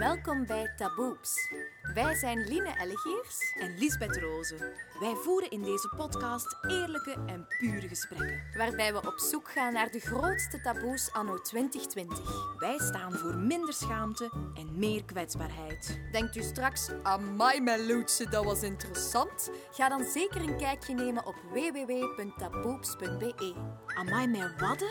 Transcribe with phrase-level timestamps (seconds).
[0.00, 1.52] Welkom bij Taboeps.
[1.94, 4.58] Wij zijn Line Ellegeers en Lisbeth Rozen.
[5.00, 8.42] Wij voeren in deze podcast eerlijke en pure gesprekken.
[8.56, 12.56] waarbij we op zoek gaan naar de grootste taboes anno 2020.
[12.58, 16.00] Wij staan voor minder schaamte en meer kwetsbaarheid.
[16.12, 19.50] Denkt u straks, amai mijn loetje, dat was interessant?
[19.70, 23.54] Ga dan zeker een kijkje nemen op www.taboeps.be.
[23.86, 24.90] Amai, mijn wadden?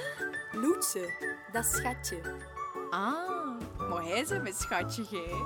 [0.51, 2.21] Loetje, dat schatje.
[2.89, 3.38] Ah,
[3.89, 5.27] maar hij is mijn schatje, gij.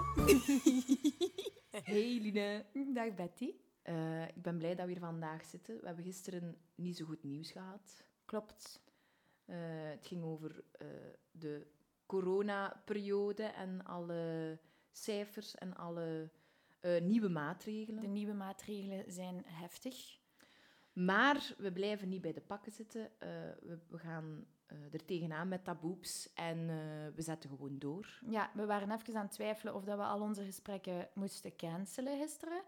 [1.84, 2.66] Hey Line.
[2.94, 3.54] Dag Betty.
[3.82, 5.80] Eh, ik ben blij dat we hier vandaag zitten.
[5.80, 8.04] We hebben gisteren niet zo goed nieuws gehad.
[8.26, 8.82] Klopt.
[9.46, 9.56] Eh,
[9.90, 10.88] het ging over eh,
[11.32, 11.68] de
[12.06, 14.60] coronaperiode en alle
[14.92, 16.30] cijfers en alle
[16.80, 18.02] eh, nieuwe maatregelen.
[18.02, 20.20] De nieuwe maatregelen zijn heftig.
[20.94, 23.20] Maar we blijven niet bij de pakken zitten.
[23.20, 23.30] Eh,
[23.62, 26.76] we, we gaan eh, er tegenaan met taboeps en eh,
[27.16, 28.20] we zetten gewoon door.
[28.30, 32.18] Ja, we waren even aan het twijfelen of dat we al onze gesprekken moesten cancelen
[32.20, 32.62] gisteren.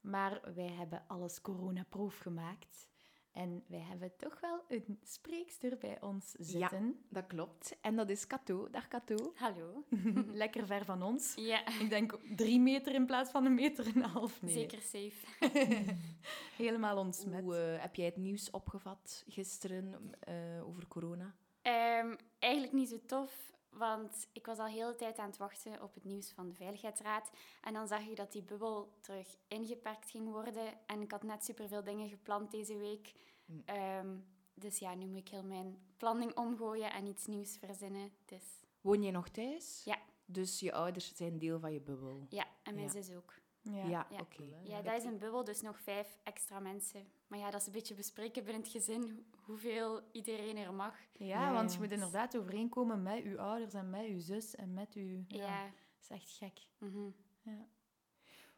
[0.00, 2.88] Maar wij hebben alles coronaproof gemaakt.
[3.32, 7.04] En wij hebben toch wel een spreekster bij ons zitten.
[7.08, 7.76] Dat klopt.
[7.80, 8.70] En dat is Cato.
[8.70, 9.32] Dag Cato.
[9.34, 9.84] Hallo.
[10.42, 11.34] Lekker ver van ons.
[11.36, 14.42] Ja, Ik denk drie meter in plaats van een meter en een half.
[14.42, 15.46] Nee, zeker safe.
[16.64, 17.42] helemaal ontsmet.
[17.42, 20.34] Hoe eh, heb jij het nieuws opgevat gisteren eh,
[20.66, 21.34] over corona?
[21.62, 25.82] Ehm, eigenlijk niet zo tof, want ik was al heel de tijd aan het wachten
[25.82, 27.30] op het nieuws van de Veiligheidsraad.
[27.60, 30.72] En dan zag ik dat die bubbel terug ingeperkt ging worden.
[30.86, 33.12] En ik had net superveel dingen gepland deze week.
[33.64, 34.16] Ehm,
[34.54, 38.12] dus ja, nu moet ik heel mijn planning omgooien en iets nieuws verzinnen.
[38.24, 38.42] Dus
[38.80, 39.82] Woon jij nog thuis?
[39.84, 42.26] ja, Dus je ouders zijn deel van je bubbel?
[42.28, 42.92] ja en mijn Ja.
[42.92, 43.34] zus ook.
[43.62, 43.84] Ja.
[43.86, 44.20] Ja, Ja.
[44.20, 44.42] oké.
[44.62, 47.06] Ja, dat is een bubbel, dus nog vijf extra mensen.
[47.26, 50.94] Maar ja, dat is een beetje bespreken binnen het gezin, hoeveel iedereen er mag.
[51.12, 54.94] Ja, want je moet inderdaad overeenkomen met uw ouders en met uw zus en met
[54.94, 55.24] uw...
[55.28, 55.64] Ja.
[55.64, 56.58] dat is echt gek.
[56.78, 57.08] mhm.
[57.42, 57.66] Ja.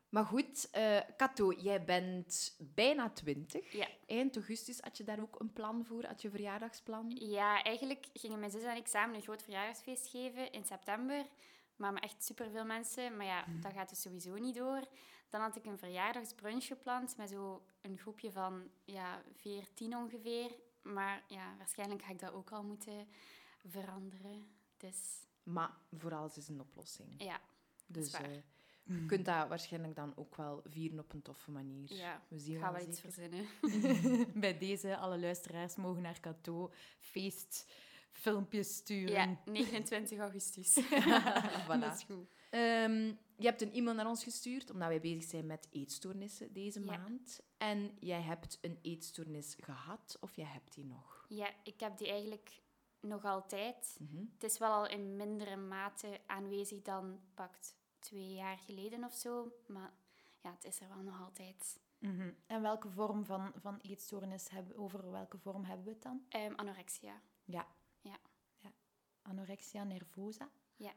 [0.08, 3.72] Maar goed, eh Cato, jij bent bijna twintig.
[3.72, 3.88] Ja.
[4.06, 7.10] Eind augustus had je daar ook een plan voor, had je verjaardagsplan?
[7.10, 11.26] Ja, eigenlijk gingen mijn zus en ik samen een groot verjaardagsfeest geven in september.
[11.90, 13.16] Maar echt superveel mensen.
[13.16, 14.80] Maar ja, dat gaat dus sowieso niet door.
[15.28, 20.50] Dan had ik een verjaardagsbrunch gepland met zo een groepje van ja, 14 ongeveer.
[20.82, 23.08] Maar ja, waarschijnlijk ga ik dat ook al moeten
[23.66, 24.46] veranderen.
[24.76, 27.14] Dus Maar voor alles is een oplossing.
[27.18, 27.40] ja,
[27.86, 28.24] Dus waar.
[28.30, 28.36] eh,
[28.82, 31.92] je kunt dat waarschijnlijk dan ook wel vieren op een toffe manier.
[31.94, 33.46] ja We zien ik ga wel wel iets verzinnen.
[34.40, 36.72] Bij deze, alle luisteraars mogen naar Cato
[38.12, 39.12] feestfilmpjes sturen.
[39.14, 40.78] Ja, 29 augustus.
[40.84, 41.78] Voilà.
[41.80, 42.26] Dat is goed.
[42.50, 43.04] Ehm,
[43.36, 46.96] je hebt een e-mail naar ons gestuurd, omdat wij bezig zijn met eetstoornissen deze Ja.
[46.98, 47.40] maand.
[47.56, 51.26] En jij hebt een eetstoornis gehad, of jij hebt die nog?
[51.28, 52.62] Ja, ik heb die eigenlijk
[53.00, 53.96] nog altijd.
[53.98, 54.24] Mhm.
[54.34, 59.52] Het is wel al in mindere mate aanwezig dan pakt twee jaar geleden of zo.
[59.66, 59.92] Maar
[60.40, 61.80] ja, het is er wel nog altijd.
[61.98, 62.30] Mhm.
[62.46, 66.24] En welke vorm van, van eetstoornis hebben over welke vorm hebben we het dan?
[66.28, 67.22] Ehm, anorexia.
[67.44, 67.66] Ja.
[68.02, 68.18] Ja.
[68.58, 68.72] ja.
[69.22, 70.50] Anorexia nervosa.
[70.76, 70.92] Ja.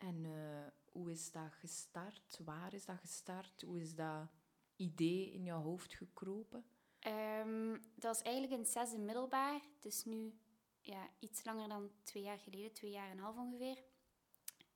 [0.00, 2.38] En eh, hoe is dat gestart?
[2.44, 3.62] Waar is dat gestart?
[3.62, 4.28] Hoe is dat
[4.76, 6.64] idee in jouw hoofd gekropen?
[6.98, 9.60] Ehm, dat was eigenlijk in het zesde middelbaar.
[9.80, 10.38] Dus nu
[10.80, 12.72] ja, iets langer dan twee jaar geleden.
[12.72, 13.82] Twee jaar en een half ongeveer.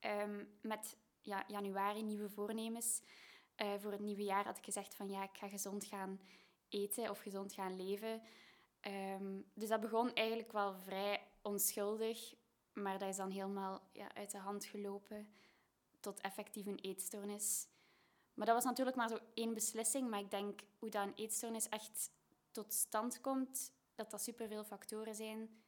[0.00, 3.02] Ehm, met ja, januari nieuwe voornemens.
[3.54, 6.20] Eh, voor het nieuwe jaar had ik gezegd van ja, ik ga gezond gaan
[6.68, 8.22] eten of gezond gaan leven.
[8.80, 12.34] Ehm, dus dat begon eigenlijk wel vrij onschuldig.
[12.72, 15.28] Maar dat is dan helemaal ja, uit de hand gelopen
[16.00, 17.68] tot effectief een eetstoornis.
[18.34, 20.10] Maar dat was natuurlijk maar zo één beslissing.
[20.10, 22.10] Maar ik denk hoe dat een eetstoornis echt
[22.50, 25.62] tot stand komt, dat dat superveel factoren zijn.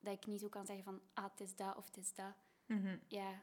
[0.00, 2.34] Dat ik niet zo kan zeggen van, ah, het is dat of het is dat.
[2.66, 2.98] Mhm.
[3.08, 3.42] Ja.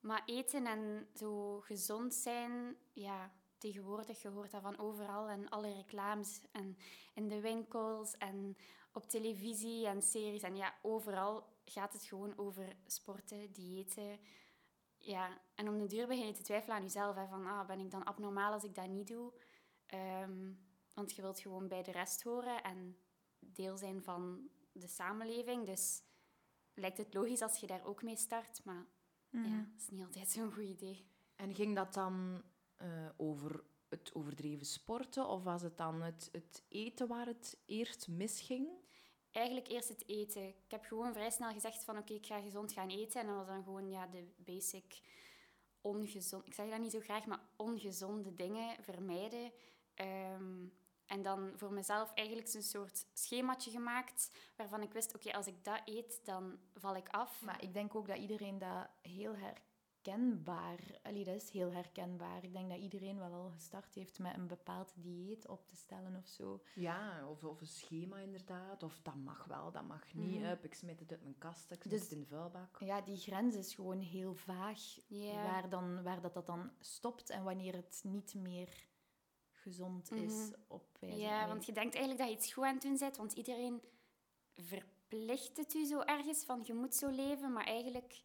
[0.00, 5.72] Maar eten en zo gezond zijn, ja, tegenwoordig, je hoort dat van overal en alle
[5.72, 6.76] reclames en
[7.14, 8.56] in de winkels en
[8.98, 10.42] op televisie en series.
[10.42, 14.18] En ja, overal gaat het gewoon over sporten, diëten.
[14.98, 17.14] Ja, en om de duur begin je te twijfelen aan jezelf.
[17.14, 19.32] Hè, van, ah, ben ik dan abnormaal als ik dat niet doe?
[19.86, 20.52] Ehm,
[20.94, 22.98] want je wilt gewoon bij de rest horen en
[23.38, 25.66] deel zijn van de samenleving.
[25.66, 26.02] Dus
[26.74, 28.64] lijkt het logisch als je daar ook mee start.
[28.64, 28.86] Maar
[29.30, 31.06] ja, dat is niet altijd zo'n goed idee.
[31.36, 32.42] En ging dat dan
[32.76, 35.28] eh, over het overdreven sporten?
[35.28, 38.68] Of was het dan het, het eten waar het eerst misging?
[39.32, 40.48] Eigenlijk eerst het eten.
[40.48, 43.20] Ik heb gewoon vrij snel gezegd van oké, ik ga gezond gaan eten.
[43.20, 45.00] En dat was dan gewoon ja, de basic
[45.80, 46.46] ongezond...
[46.46, 49.52] Ik zeg dat niet zo graag, maar ongezonde dingen vermijden.
[49.94, 50.66] Ehm,
[51.06, 55.64] en dan voor mezelf eigenlijk een soort schemaatje gemaakt waarvan ik wist, oké, als ik
[55.64, 57.42] dat eet, dan val ik af.
[57.42, 59.67] Maar ik denk ook dat iedereen dat heel herkent
[60.12, 60.78] herkenbaar.
[61.02, 62.44] Allee, dat is heel herkenbaar.
[62.44, 66.16] Ik denk dat iedereen wel al gestart heeft met een bepaald dieet op te stellen
[66.16, 66.62] of zo.
[66.74, 68.82] Ja, of, of een schema inderdaad.
[68.82, 70.34] Of dat mag wel, dat mag niet.
[70.40, 70.44] Mhm.
[70.44, 72.76] Hup, ik smijt het uit mijn kast, ik smijt Dus- het in de vuilbak.
[72.80, 74.80] Ja, die grens is gewoon heel vaag.
[75.34, 78.86] Waar, dan, waar dat, dat dan stopt en wanneer het niet meer
[79.50, 80.60] gezond is Mhm.
[80.66, 83.16] op wijze Ja, want je denkt eigenlijk dat je iets goed aan het doen bent,
[83.16, 83.82] want iedereen
[84.54, 88.22] verplicht het u zo ergens van je moet zo leven, maar eigenlijk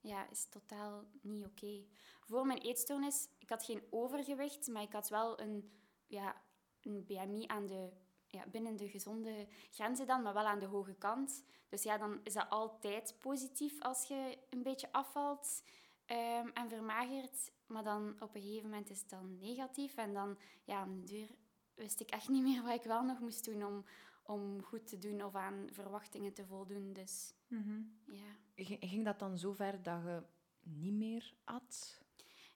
[0.00, 1.84] ja, is totaal niet oké.
[2.20, 5.72] Voor mijn eetstoornis, ik had geen overgewicht, maar ik had wel een,
[6.06, 6.42] ja,
[6.80, 7.90] een BMI aan de,
[8.26, 11.44] ja, binnen de gezonde grenzen dan, maar wel aan de hoge kant.
[11.68, 15.62] Dus ja, dan is dat altijd positief als je een beetje afvalt
[16.06, 17.52] ehm, en vermagert.
[17.66, 19.96] Maar dan op een gegeven moment is het dan negatief.
[19.96, 21.28] En dan, ja, de deur
[21.74, 23.84] wist ik echt niet meer wat ik wel nog moest doen om,
[24.28, 26.92] om goed te doen of aan verwachtingen te voldoen.
[26.92, 27.82] Dus mhm.
[28.06, 28.36] ja.
[28.80, 30.22] Ging, dat dan zo ver dat je
[30.62, 32.00] niet meer at?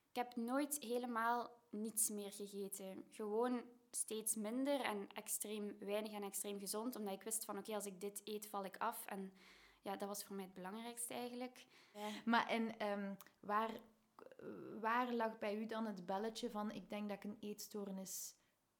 [0.09, 3.05] Ik heb nooit helemaal niets meer gegeten.
[3.11, 6.97] Gewoon steeds minder en extreem weinig en extreem gezond.
[6.97, 9.07] Omdat ik wist van oké, als ik dit eet, val ik af.
[9.07, 9.33] En
[9.83, 11.67] ja, dat was voor mij het belangrijkste eigenlijk.
[12.25, 13.71] Maar en ehm, waar,
[14.81, 18.35] waar lag bij u dan het belletje van ik denk dat ik een eetstoornis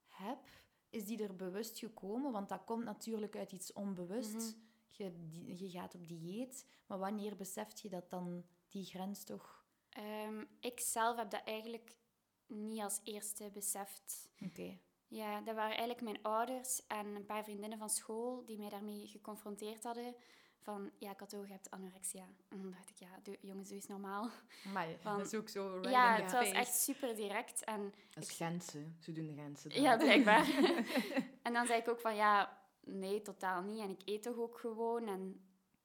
[0.09, 0.38] heb?
[0.93, 2.33] Is die er bewust gekomen?
[2.33, 4.35] Want dat komt natuurlijk uit iets onbewust.
[4.35, 4.53] Mhm.
[4.89, 6.67] je, die- je gaat op dieet.
[6.87, 9.65] Maar wanneer beseft je dat dan die grens toch...
[9.89, 11.97] Ehm, ik zelf heb dat eigenlijk
[12.47, 14.31] niet als eerste beseft.
[14.41, 14.79] Oké.
[15.06, 19.06] Ja, dat waren eigenlijk mijn ouders en een paar vriendinnen van school die mij daarmee
[19.06, 20.15] geconfronteerd hadden.
[20.62, 22.26] Van, ja, ik had ook, je hebt anorexia.
[22.49, 24.31] En dan dacht ik, ja, doe, jongens, doe eens normaal.
[24.73, 27.64] Maar Van- dat is ook zo right ja, het was echt super direct.
[27.64, 28.87] En Dat is Gentse.
[28.99, 29.82] Ze doen de dan.
[29.82, 30.47] Ja, blijkbaar.
[31.43, 33.81] en dan zei ik ook van, ja, nee, totaal niet.
[33.81, 35.09] En ik eet toch ook gewoon.
[35.09, 35.41] En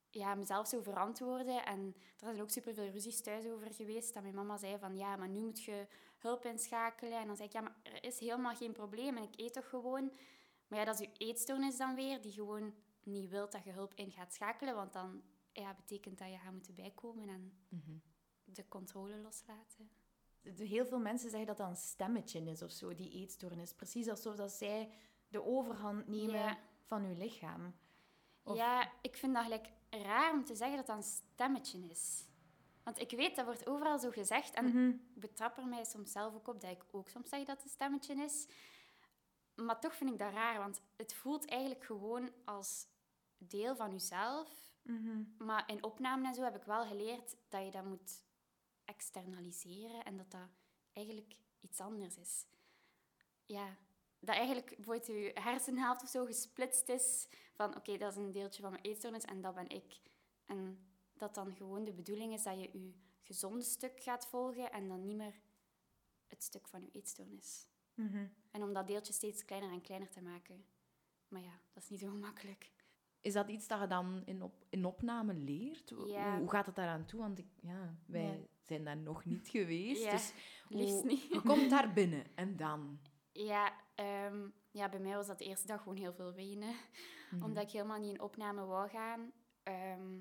[0.09, 1.65] ja, mezelf zo verantwoorden.
[1.65, 4.13] En er zijn ook superveel ruzies thuis over geweest.
[4.13, 5.87] Dat mijn mama zei van, ja, maar nu moet je
[6.17, 7.19] hulp inschakelen.
[7.19, 9.17] En dan zei ik, ja, maar er is helemaal geen probleem.
[9.17, 10.11] En ik eet toch gewoon.
[10.67, 12.73] Maar ja, dat is je eetstoornis dan weer, die gewoon
[13.07, 14.75] niet wilt dat je hulp in gaat schakelen.
[14.75, 15.21] Want dan
[15.51, 17.91] ja, betekent dat je gaat moeten bijkomen en Mhm.
[18.43, 19.89] de controle loslaten.
[20.57, 23.73] Heel veel mensen zeggen dat dat een stemmetje is of zo, die eetstoornis.
[23.73, 24.89] Precies alsof dat zij
[25.27, 26.57] de overhand nemen Ja.
[26.83, 27.75] van uw lichaam.
[28.43, 32.25] Of- Ja, ik vind dat gelijk raar om te zeggen dat dat een stemmetje is.
[32.83, 34.53] Want ik weet, dat wordt overal zo gezegd.
[34.53, 34.87] En Mhm.
[34.89, 37.65] ik betrap er mij soms zelf ook op dat ik ook soms zeg dat het
[37.65, 38.47] een stemmetje is.
[39.55, 42.87] Maar toch vind ik dat raar, want het voelt eigenlijk gewoon als
[43.37, 44.75] deel van jezelf.
[44.81, 45.23] Mhm.
[45.37, 48.25] Maar in opnamen en zo heb ik wel geleerd dat je dat moet
[48.85, 50.49] externaliseren en dat dat
[50.93, 52.45] eigenlijk iets anders is.
[53.45, 53.77] Ja,
[54.19, 58.61] dat eigenlijk bijvoorbeeld je hersenhelft of zo gesplitst is van oké, dat is een deeltje
[58.61, 60.01] van mijn eetstoornis en dat ben ik.
[60.45, 64.87] En dat dan gewoon de bedoeling is dat je je gezonde stuk gaat volgen en
[64.87, 65.41] dan niet meer
[66.27, 67.69] het stuk van je eetstoornis.
[67.93, 68.27] Mhm.
[68.51, 70.65] En om dat deeltje steeds kleiner en kleiner te maken.
[71.27, 72.71] Maar ja, dat is niet zo makkelijk.
[73.21, 75.89] Is dat iets dat je dan in, op, in opname leert?
[75.89, 76.29] Hoe- Ja.
[76.31, 77.19] Hoe, hoe gaat het daaraan toe?
[77.19, 80.03] Want ik, ja, wij zijn daar nog niet geweest.
[80.03, 80.33] Ja, Dus
[80.69, 81.21] Liefst hoe- niet.
[81.29, 82.99] Je komt daar binnen en dan?
[83.31, 86.75] Ja, ehm, ja, bij mij was dat de eerste dag gewoon heel veel wenen.
[87.31, 87.43] Mhm.
[87.43, 89.31] Omdat ik helemaal niet in opname wou gaan.
[89.63, 90.17] Ehm,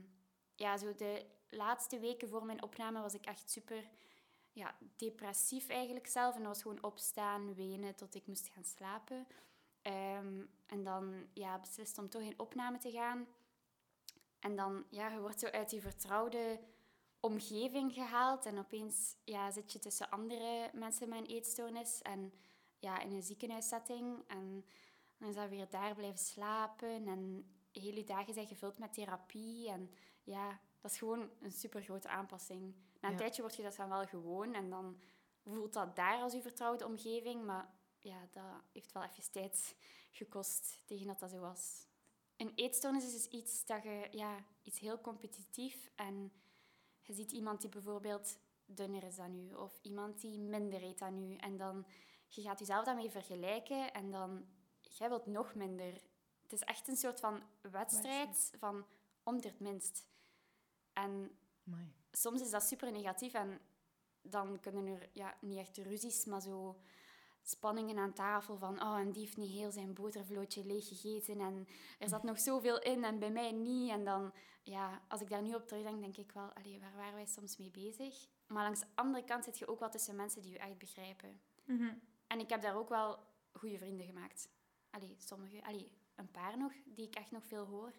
[0.54, 3.84] ja, zo de laatste weken voor mijn opname was ik echt super
[4.52, 6.34] ja, depressief eigenlijk zelf.
[6.34, 9.26] En dat was gewoon opstaan, wenen tot ik moest gaan slapen.
[9.86, 13.26] Ehm, en dan ja, beslist om toch in opname te gaan.
[14.38, 16.60] En dan, ja, je wordt zo uit die vertrouwde
[17.20, 18.46] omgeving gehaald.
[18.46, 22.02] En opeens ja, zit je tussen andere mensen met een eetstoornis.
[22.02, 22.32] En
[22.78, 24.24] ja, in een ziekenhuissetting.
[24.26, 24.64] En
[25.18, 27.06] dan is dat weer daar blijven slapen.
[27.06, 29.68] En hele dagen zijn gevuld met therapie.
[29.70, 29.90] En
[30.22, 32.74] ja, dat is gewoon een super grote aanpassing.
[33.00, 33.20] Na een Ja.
[33.20, 34.54] tijdje word je dat dan wel gewoon.
[34.54, 35.00] En dan
[35.44, 37.44] voelt dat daar als je vertrouwde omgeving.
[37.44, 37.74] Maar
[38.06, 39.76] ja, dat heeft wel even tijd
[40.10, 41.86] gekost tegen dat dat zo was.
[42.36, 46.32] Een eetstoornis is dus iets dat je, ja, iets heel competitief en
[47.00, 51.18] je ziet iemand die bijvoorbeeld dunner is dan u of iemand die minder eet dan
[51.18, 51.86] u en dan
[52.28, 54.46] je gaat jezelf daarmee vergelijken en dan
[54.80, 55.92] jij wilt nog minder.
[56.42, 58.86] Het is echt een soort van wedstrijd van
[59.22, 60.06] om het minst.
[60.92, 61.92] En Amai.
[62.12, 63.60] soms is dat super negatief en
[64.22, 66.80] dan kunnen er ja, niet echt ruzies, maar zo
[67.48, 71.66] spanningen aan tafel van oh, en die heeft niet heel zijn botervlootje leeg gegeten en
[71.98, 73.90] er zat nog zoveel in en bij mij niet.
[73.90, 77.14] En dan, ja, als ik daar nu op terugdenk, denk ik wel, allee, waar waren
[77.14, 78.28] wij soms mee bezig?
[78.46, 81.40] Maar langs de andere kant zit je ook wel tussen mensen die je echt begrijpen.
[81.64, 81.94] Mhm.
[82.26, 83.18] En ik heb daar ook wel
[83.52, 84.48] goede vrienden gemaakt.
[84.90, 87.92] Allee, sommige, allee, een paar nog, die ik echt nog veel hoor.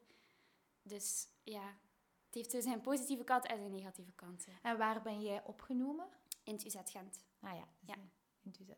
[0.81, 1.77] Dus ja,
[2.25, 4.53] Het heeft zo zijn positieve kanten en zijn negatieve kanten.
[4.61, 6.07] En waar ben jij opgenomen?
[6.43, 7.23] In het UZ Gent.
[7.39, 7.95] Ah ja, dus Ja.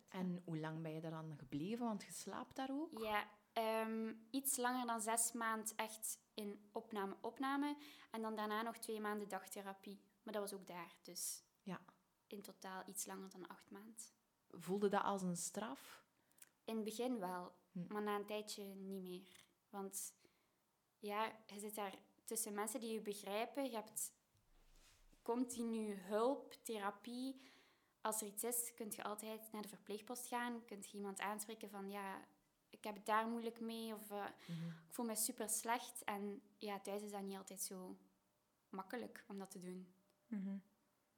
[0.09, 1.85] En hoe lang ben je daar dan gebleven?
[1.85, 2.99] Want je slaapt daar ook?
[2.99, 7.77] Ja, ehm, iets langer dan zes maanden echt in opname-opname.
[8.11, 10.01] En dan daarna nog twee maanden dagtherapie.
[10.23, 11.81] Maar dat was ook daar, dus Ja.
[12.27, 13.95] in totaal iets langer dan acht maanden.
[14.49, 16.03] Voelde dat als een straf?
[16.65, 17.85] In het begin wel, Hm.
[17.93, 19.43] maar na een tijdje niet meer.
[19.69, 20.13] Want
[20.99, 21.95] ja, je zit daar
[22.25, 23.63] tussen mensen die je begrijpen.
[23.63, 24.11] Je hebt
[25.21, 27.41] continu hulp, therapie.
[28.01, 30.65] Als er iets is, kun je altijd naar de verpleegpost gaan.
[30.65, 32.27] Kun je iemand aanspreken van, ja,
[32.70, 33.94] ik heb het daar moeilijk mee.
[33.94, 34.25] Of eh,
[34.88, 36.03] ik voel me super slecht.
[36.03, 37.98] En ja, thuis is dat niet altijd zo
[38.70, 39.94] makkelijk om dat te doen.
[40.27, 40.58] Mhm.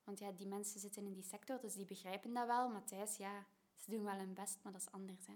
[0.04, 2.70] Want ja, die mensen zitten in die sector, dus die begrijpen dat wel.
[2.70, 3.46] Maar thuis, ja,
[3.76, 5.28] ze doen wel hun best, maar dat is anders.
[5.28, 5.34] Hè.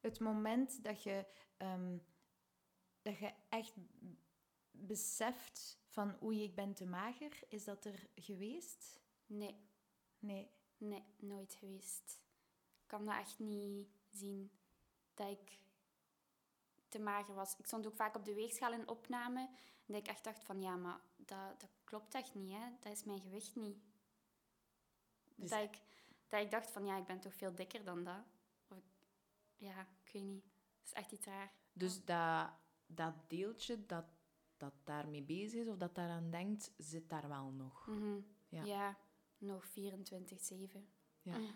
[0.00, 1.98] Het moment dat je, ehm,
[3.02, 3.74] dat je echt
[4.70, 9.00] beseft van oei, ik ben te mager, is dat er geweest?
[9.26, 9.56] Nee,
[10.20, 10.50] Nee.
[10.76, 12.20] nee, nooit geweest.
[12.82, 14.50] Ik kan dat echt niet zien,
[15.14, 15.58] dat ik
[16.88, 17.56] te mager was.
[17.58, 19.40] Ik stond ook vaak op de weegschaal in opname.
[19.86, 22.70] En dat ik echt dacht van, ja, maar dat, dat klopt echt niet, hè.
[22.80, 23.78] Dat is mijn gewicht niet.
[25.34, 25.80] Dus- Dat, ik,
[26.28, 28.22] dat ik dacht van, ja, ik ben toch veel dikker dan dat.
[28.68, 28.84] Of ik,
[29.56, 30.42] ja, ik weet niet.
[30.44, 31.52] Dat is echt iets raar.
[31.72, 32.50] Dus dat,
[32.86, 34.04] dat deeltje dat,
[34.56, 37.86] dat daarmee bezig is of dat daaraan denkt, zit daar wel nog.
[37.86, 38.20] Mhm.
[38.48, 38.64] Ja.
[38.64, 38.98] Ja.
[39.40, 39.72] Nog 24-7.
[41.22, 41.36] Ja.
[41.38, 41.54] Mm.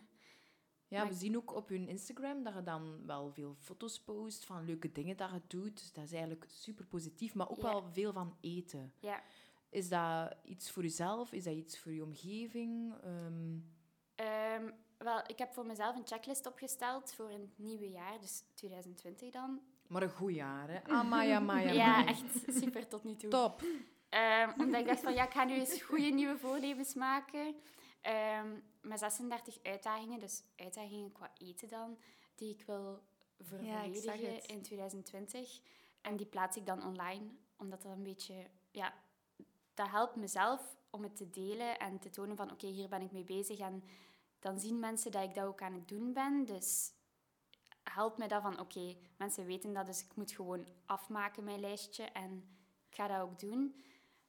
[0.89, 4.45] Ja, Maar we zien ook op hun Instagram dat je dan wel veel foto's post
[4.45, 5.79] van leuke dingen dat je doet.
[5.79, 7.63] Dus dat is eigenlijk super positief, maar ook Ja.
[7.63, 8.93] wel veel van eten.
[9.01, 9.23] Ja.
[9.69, 11.33] Is dat iets voor jezelf?
[11.33, 12.95] Is dat iets voor je omgeving?
[13.03, 13.59] Ehm,
[14.15, 19.31] Ehm, wel, ik heb voor mezelf een checklist opgesteld voor een nieuwe jaar, dus 2020
[19.31, 19.61] dan.
[19.87, 20.83] maar een goed jaar, hè?
[20.85, 21.73] Amai, amai.
[21.85, 23.31] Ja, echt super tot nu toe.
[23.31, 23.63] Top.
[24.15, 27.57] Ehm, omdat ik dacht van, ja, ik ga nu eens goede nieuwe voornemens maken.
[28.01, 31.99] Ehm, met 36 uitdagingen, dus uitdagingen qua eten dan,
[32.35, 33.03] die ik wil
[33.61, 35.61] Ja, ik zag vervolledigen in 2020.
[36.01, 38.35] En die plaats ik dan online, omdat dat een beetje,
[38.71, 38.95] ja,
[39.75, 43.13] dat helpt mezelf om het te delen en te tonen van, oké, hier ben ik
[43.13, 43.59] mee bezig.
[43.59, 43.85] En
[44.39, 46.45] dan zien mensen dat ik dat ook aan het doen ben.
[46.45, 46.93] Dus
[47.83, 52.05] helpt mij dat van, oké, mensen weten dat, dus ik moet gewoon afmaken mijn lijstje
[52.05, 52.49] en
[52.89, 53.83] ik ga dat ook doen.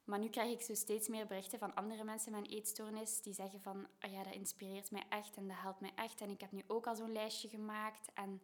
[0.06, 3.34] Maar nu krijg ik zo steeds meer berichten van andere mensen met een eetstoornis die
[3.34, 6.22] zeggen van, "Ah ja, dat inspireert mij echt en dat helpt mij echt.
[6.22, 8.14] En ik heb nu ook al zo'n lijstje gemaakt.
[8.14, 8.42] En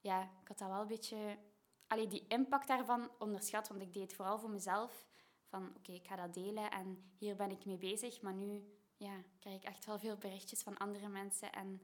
[0.00, 1.38] ja, ik had dat wel een beetje...
[1.86, 5.06] Allee, die impact daarvan onderschat, want ik deed het vooral voor mezelf.
[5.44, 8.20] Van, oké, ik ga dat delen en hier ben ik mee bezig.
[8.20, 11.52] Maar nu ja, krijg ik echt wel veel berichtjes van andere mensen.
[11.52, 11.80] En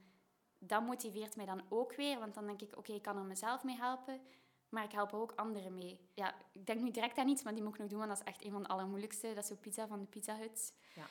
[0.58, 3.64] dat motiveert mij dan ook weer, want dan denk ik, oké, ik kan er mezelf
[3.64, 4.20] mee helpen.
[4.68, 6.00] Maar ik help ook anderen mee.
[6.14, 8.20] Ja, ik denk nu direct aan iets, maar die moet ik nog doen, want dat
[8.20, 9.34] is echt een van de allermoeilijkste.
[9.34, 10.74] Dat is zo pizza van de Pizza Hut.
[10.94, 11.06] Ja.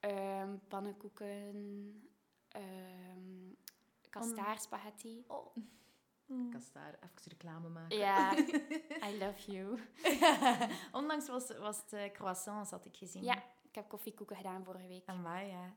[0.00, 2.08] Ehm, pannenkoeken.
[2.48, 3.52] ehm
[4.10, 5.24] kastaarspaghetti.
[5.26, 5.56] Oh.
[6.26, 7.96] Ik kan daar even reclame maken.
[7.98, 8.36] Ja,
[9.08, 9.78] I love you.
[11.00, 13.22] Onlangs was, was het eh, croissants, had ik gezien.
[13.24, 15.04] Ja, ik heb koffiekoeken gedaan vorige week.
[15.06, 15.74] En waar, ja.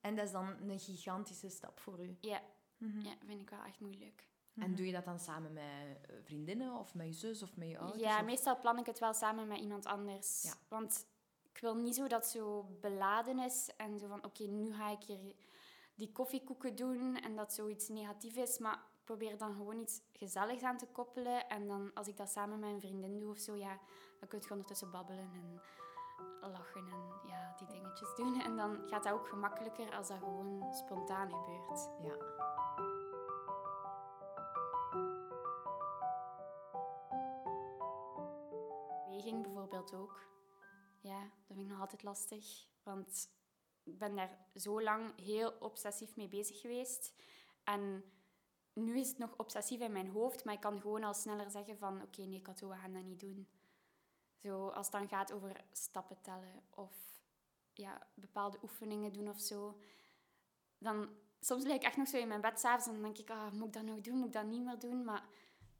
[0.00, 2.16] En dat is dan een gigantische stap voor u.
[2.20, 2.42] Ja,
[2.78, 3.00] Mhm.
[3.00, 4.24] ja vind ik wel echt moeilijk.
[4.56, 7.68] En doe je dat dan samen met eh, vriendinnen of met je zus of met
[7.68, 8.02] je ouders?
[8.02, 10.42] Ja, of- meestal plan ik het wel samen met iemand anders.
[10.42, 10.52] Ja.
[10.68, 11.06] Want
[11.52, 14.90] ik wil niet zo dat het zo beladen is en zo van, oké, nu ga
[14.90, 15.34] ik hier
[15.94, 18.58] die koffiekoeken doen en dat zoiets negatief is.
[18.58, 21.48] Maar ik probeer dan gewoon iets gezelligs aan te koppelen.
[21.48, 23.78] En dan, als ik dat samen met een vriendin doe of zo, ja,
[24.18, 25.60] dan kun je ondertussen babbelen en
[26.52, 28.40] lachen en ja, die dingetjes doen.
[28.42, 31.88] En dan gaat dat ook gemakkelijker als dat gewoon spontaan gebeurt.
[32.02, 32.16] Ja.
[39.32, 40.22] Bijvoorbeeld ook.
[41.00, 42.66] Ja, dat vind ik nog altijd lastig.
[42.82, 43.28] Want
[43.82, 47.14] ik ben daar zo lang heel obsessief mee bezig geweest.
[47.64, 48.04] En
[48.72, 51.78] nu is het nog obsessief in mijn hoofd, maar ik kan gewoon al sneller zeggen
[51.78, 52.02] van...
[52.02, 53.48] Oké, nee, Kato, we gaan dat niet doen.
[54.42, 57.22] Zo, als het dan gaat over stappen tellen of
[57.72, 59.78] ja, bepaalde oefeningen doen of zo.
[60.78, 61.08] Dan,
[61.40, 63.30] soms lig ik echt nog zo in mijn bed s'avonds en dan denk ik...
[63.30, 64.16] Ah, moet ik dat nog doen?
[64.16, 65.04] Moet ik dat niet meer doen?
[65.04, 65.28] Maar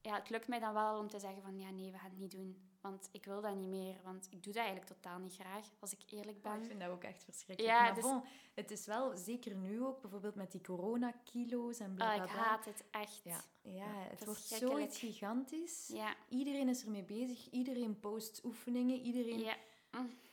[0.01, 2.19] ja, het lukt mij dan wel om te zeggen van ja, nee, we gaan het
[2.19, 2.74] niet doen.
[2.91, 5.93] Want ik wil dat niet meer, want ik doe dat eigenlijk totaal niet graag, als
[5.93, 6.61] ik eerlijk Maar ben.
[6.62, 7.75] ik vind dat ook echt verschrikkelijk.
[7.76, 8.23] Ja, maar dus- bon,
[8.55, 12.31] het is wel, zeker nu ook, bijvoorbeeld met die coronakilo's en Ah, bla bla ik
[12.31, 13.21] haat het echt.
[13.25, 13.41] Ja.
[13.62, 15.88] Ja, het wordt zoiets gigantisch.
[15.93, 17.50] Ja, Iedereen is ermee bezig.
[17.50, 19.00] Iedereen post oefeningen.
[19.00, 19.38] Iedereen...
[19.38, 19.57] ja,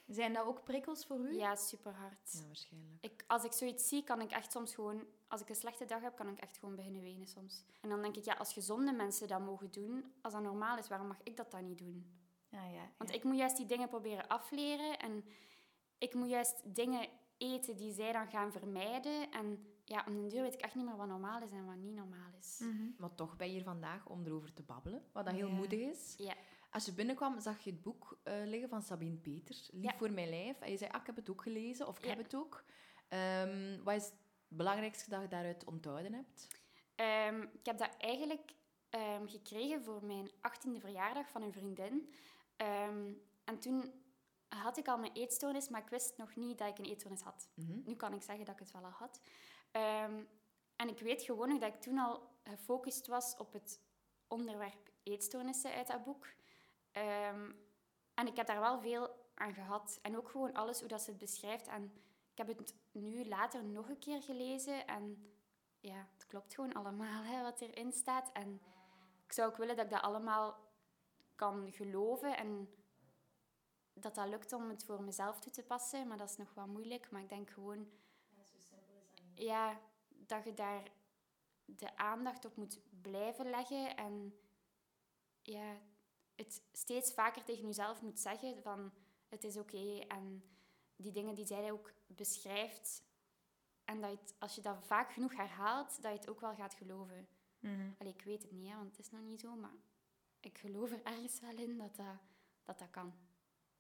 [0.08, 1.34] Zijn dat ook prikkels voor u?
[1.36, 2.32] ja super hard.
[2.32, 3.04] ja, waarschijnlijk.
[3.04, 5.06] Ik, als ik zoiets zie, kan ik echt soms gewoon...
[5.28, 7.64] Als ik een slechte dag heb, kan ik echt gewoon beginnen wenen soms.
[7.82, 10.88] En dan denk ik, ja, als gezonde mensen dat mogen doen, als dat normaal is,
[10.88, 12.20] waarom mag ik dat dan niet doen?
[12.52, 15.00] Ja, ja, Want ik moet juist die dingen proberen afleren.
[15.00, 15.26] En
[15.98, 19.32] ik moet juist dingen eten die zij dan gaan vermijden.
[19.32, 21.76] En ja, om den duur weet ik echt niet meer wat normaal is en wat
[21.76, 22.60] niet normaal is.
[22.60, 22.90] Mhm.
[22.98, 25.54] Maar toch ben je hier vandaag om erover te babbelen, wat dat heel Ja.
[25.54, 26.14] moedig is.
[26.18, 26.34] Ja.
[26.70, 29.98] Als je binnenkwam, zag je het boek eh, liggen van Sabine Peters, Lief Ja.
[29.98, 30.60] voor mijn lijf.
[30.62, 32.10] En je zei, ah, ik heb het ook gelezen, of ik Ja.
[32.10, 32.64] heb het ook.
[33.08, 34.14] Ehm, wat is het
[34.48, 36.48] belangrijkste dat je daaruit onthouden hebt?
[36.96, 38.54] Ehm, ik heb dat eigenlijk
[38.90, 42.14] ehm, gekregen voor mijn 18e verjaardag van een vriendin.
[42.62, 43.14] Ehm,
[43.44, 43.94] en toen
[44.48, 47.50] had ik al mijn eetstoornis, maar ik wist nog niet dat ik een eetstoornis had.
[47.54, 47.82] Mhm.
[47.84, 49.22] Nu kan ik zeggen dat ik het wel al had.
[49.72, 50.24] Ehm,
[50.76, 53.82] en ik weet gewoon nog dat ik toen al gefocust was op het
[54.28, 56.28] onderwerp eetstoornissen uit dat boek.
[56.92, 57.52] Ehm,
[58.14, 60.00] en ik heb daar wel veel aan gehad.
[60.02, 61.68] En ook gewoon alles hoe dat ze het beschrijft.
[61.68, 61.84] En
[62.32, 64.88] ik heb het nu later nog een keer gelezen.
[64.88, 65.34] En
[65.80, 68.32] ja, het klopt gewoon allemaal hè, wat erin staat.
[68.32, 68.62] En
[69.26, 70.71] ik zou ook willen dat ik dat allemaal
[71.42, 72.38] kan geloven.
[72.38, 72.70] En
[73.94, 76.08] dat dat lukt om het voor mezelf toe te passen.
[76.08, 77.12] Maar dat is nog wat moeilijk.
[77.12, 77.90] Maar ik denk gewoon...
[79.34, 80.92] Ja, dat je daar
[81.66, 83.96] de aandacht op moet blijven leggen.
[83.96, 84.40] En
[85.42, 85.78] ja,
[86.36, 88.92] het steeds vaker tegen jezelf moet zeggen van...
[89.28, 89.98] Het is oké.
[89.98, 90.44] En
[90.96, 93.04] die dingen die zij ook beschrijft...
[93.86, 96.56] En dat je het, als je dat vaak genoeg herhaalt, dat je het ook wel
[96.56, 97.28] gaat geloven.
[97.98, 99.76] Allee, ik weet het niet, hè, want het is nog niet zo, maar
[100.42, 102.06] ik geloof er ergens wel in dat dat,
[102.64, 103.14] dat, dat kan.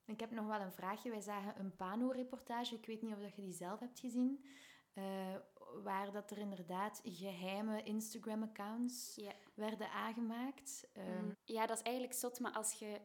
[0.05, 1.09] Ik heb nog wel een vraagje.
[1.09, 2.75] Wij zagen een Pano-reportage.
[2.75, 4.45] Ik weet niet of dat je die zelf hebt gezien.
[4.93, 5.35] eh,
[5.83, 9.31] waar dat er inderdaad geheime Instagram-accounts Ja.
[9.53, 10.87] werden aangemaakt.
[10.93, 13.01] Ehm, Mm, ja, dat is eigenlijk zot, maar als je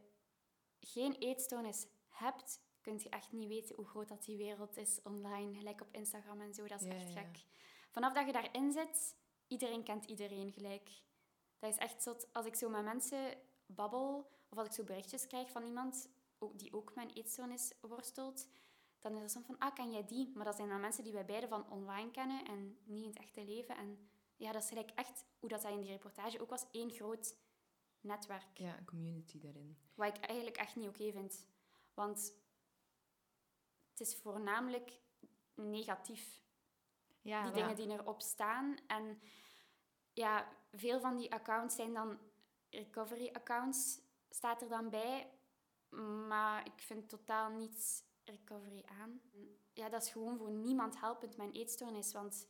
[0.80, 5.54] geen eetstoornis hebt, kun je echt niet weten hoe groot dat die wereld is online,
[5.54, 6.66] gelijk op Instagram en zo.
[6.66, 7.20] Dat is Ja, echt ja.
[7.20, 7.44] gek.
[7.90, 10.90] Vanaf dat je daarin zit, iedereen kent iedereen gelijk.
[11.58, 12.32] Dat is echt zot.
[12.32, 13.34] Als ik zo met mensen
[13.66, 16.10] babbel, of als ik zo berichtjes krijg van iemand
[16.52, 18.48] die ook met een eetstoornis worstelt,
[19.00, 20.32] dan is het soms van, ah, ken jij die?
[20.34, 23.18] Maar dat zijn dan mensen die wij beiden van online kennen en niet in het
[23.18, 23.76] echte leven.
[23.76, 26.90] En ja, dat is gelijk echt, hoe dat, dat in die reportage ook was, één
[26.90, 27.36] groot
[28.00, 28.58] netwerk.
[28.58, 29.78] Ja, een community daarin.
[29.94, 31.46] Wat ik eigenlijk echt niet oké vind.
[31.94, 32.34] Want
[33.90, 35.00] het is voornamelijk
[35.54, 36.42] negatief,
[37.20, 37.66] ja, die ja.
[37.66, 38.76] dingen die erop staan.
[38.86, 39.20] En
[40.12, 42.18] ja, veel van die accounts zijn dan
[42.70, 45.30] recovery-accounts, staat er dan bij.
[46.28, 49.20] Maar ik vind totaal niets recovery aan.
[49.72, 52.12] Ja, dat is gewoon voor niemand helpend, mijn eetstoornis.
[52.12, 52.48] Want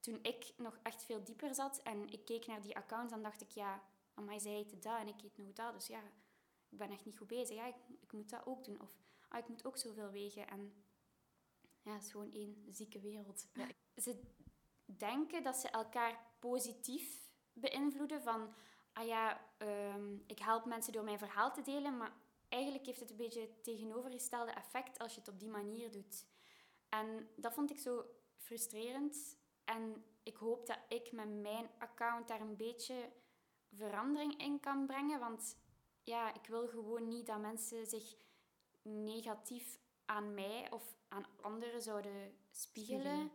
[0.00, 3.40] toen ik nog echt veel dieper zat en ik keek naar die accounts, dan dacht
[3.40, 3.82] ik, ja,
[4.14, 5.72] maar zij eten dat en ik eet nog dat.
[5.72, 6.02] Dus ja,
[6.68, 7.56] ik ben echt niet goed bezig.
[7.56, 8.80] Ja, ik, ik moet dat ook doen.
[8.80, 8.90] Of
[9.28, 10.48] ah, ik moet ook zoveel wegen.
[10.48, 10.84] En
[11.82, 13.46] ja, het is gewoon één zieke wereld.
[13.96, 14.20] Ze
[14.84, 18.22] denken dat ze elkaar positief beïnvloeden.
[18.22, 18.54] Van,
[18.92, 21.96] ah ja, ehm, ik help mensen door mijn verhaal te delen.
[21.96, 22.12] Maar
[22.48, 26.26] eigenlijk heeft het een beetje het tegenovergestelde effect als je het op die manier doet.
[26.88, 28.04] En dat vond ik zo
[28.36, 29.38] frustrerend.
[29.64, 33.12] En ik hoop dat ik met mijn account daar een beetje
[33.72, 35.20] verandering in kan brengen.
[35.20, 35.56] Want
[36.02, 38.16] ja, ik wil gewoon niet dat mensen zich
[38.82, 43.00] negatief aan mij of aan anderen zouden spiegelen.
[43.00, 43.30] Spiegelen.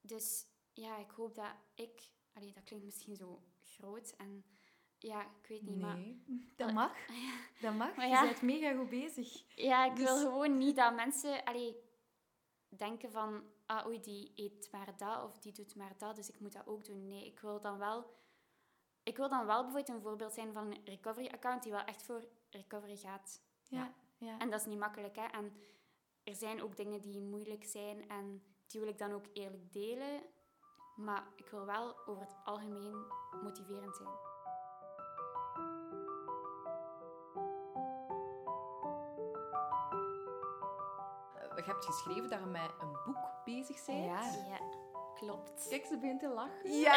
[0.00, 2.10] Dus ja, ik hoop dat ik...
[2.38, 4.44] Allee, dat klinkt misschien zo groot en...
[4.98, 5.96] Ja, ik weet niet, maar...
[5.96, 6.24] Nee.
[6.56, 6.92] Dat mag.
[7.60, 7.96] Dat mag.
[7.96, 9.56] Maar Je bent mega goed bezig.
[9.56, 11.76] Ja, ik wil Dus- gewoon niet dat mensen allee,
[12.68, 13.42] denken van...
[13.66, 16.66] Ah, oei, die eet maar dat of die doet maar dat, dus ik moet dat
[16.66, 17.08] ook doen.
[17.08, 18.16] Nee, ik wil dan wel...
[19.02, 22.28] Ik wil dan wel bijvoorbeeld een voorbeeld zijn van een recovery-account die wel echt voor
[22.50, 23.42] recovery gaat.
[23.62, 24.38] Ja, ja.
[24.38, 25.24] En dat is niet makkelijk, hè.
[25.24, 25.52] En
[26.24, 30.22] er zijn ook dingen die moeilijk zijn en die wil ik dan ook eerlijk delen.
[30.98, 33.06] Maar ik wil wel over het algemeen
[33.42, 34.08] motiverend zijn.
[41.34, 44.04] Eh, Je hebt geschreven dat je met een boek bezig bent.
[44.04, 44.22] Ja.
[44.48, 44.58] Ja,
[45.14, 45.66] klopt.
[45.68, 46.70] Kijk, ze begint te lachen.
[46.70, 46.92] Ja.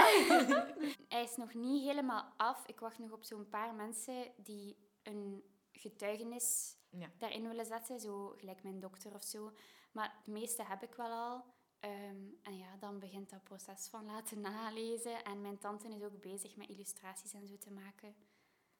[1.13, 2.65] Hij is nog niet helemaal af.
[2.67, 7.07] Ik wacht nog op zo'n paar mensen die een getuigenis Ja.
[7.17, 9.51] daarin willen zetten, zo gelijk mijn dokter of zo.
[9.91, 11.43] Maar het meeste heb ik wel al.
[11.81, 15.23] Ehm, en ja, dan begint dat proces van laten nalezen.
[15.23, 18.15] En mijn tante is ook bezig met illustraties en zo te maken.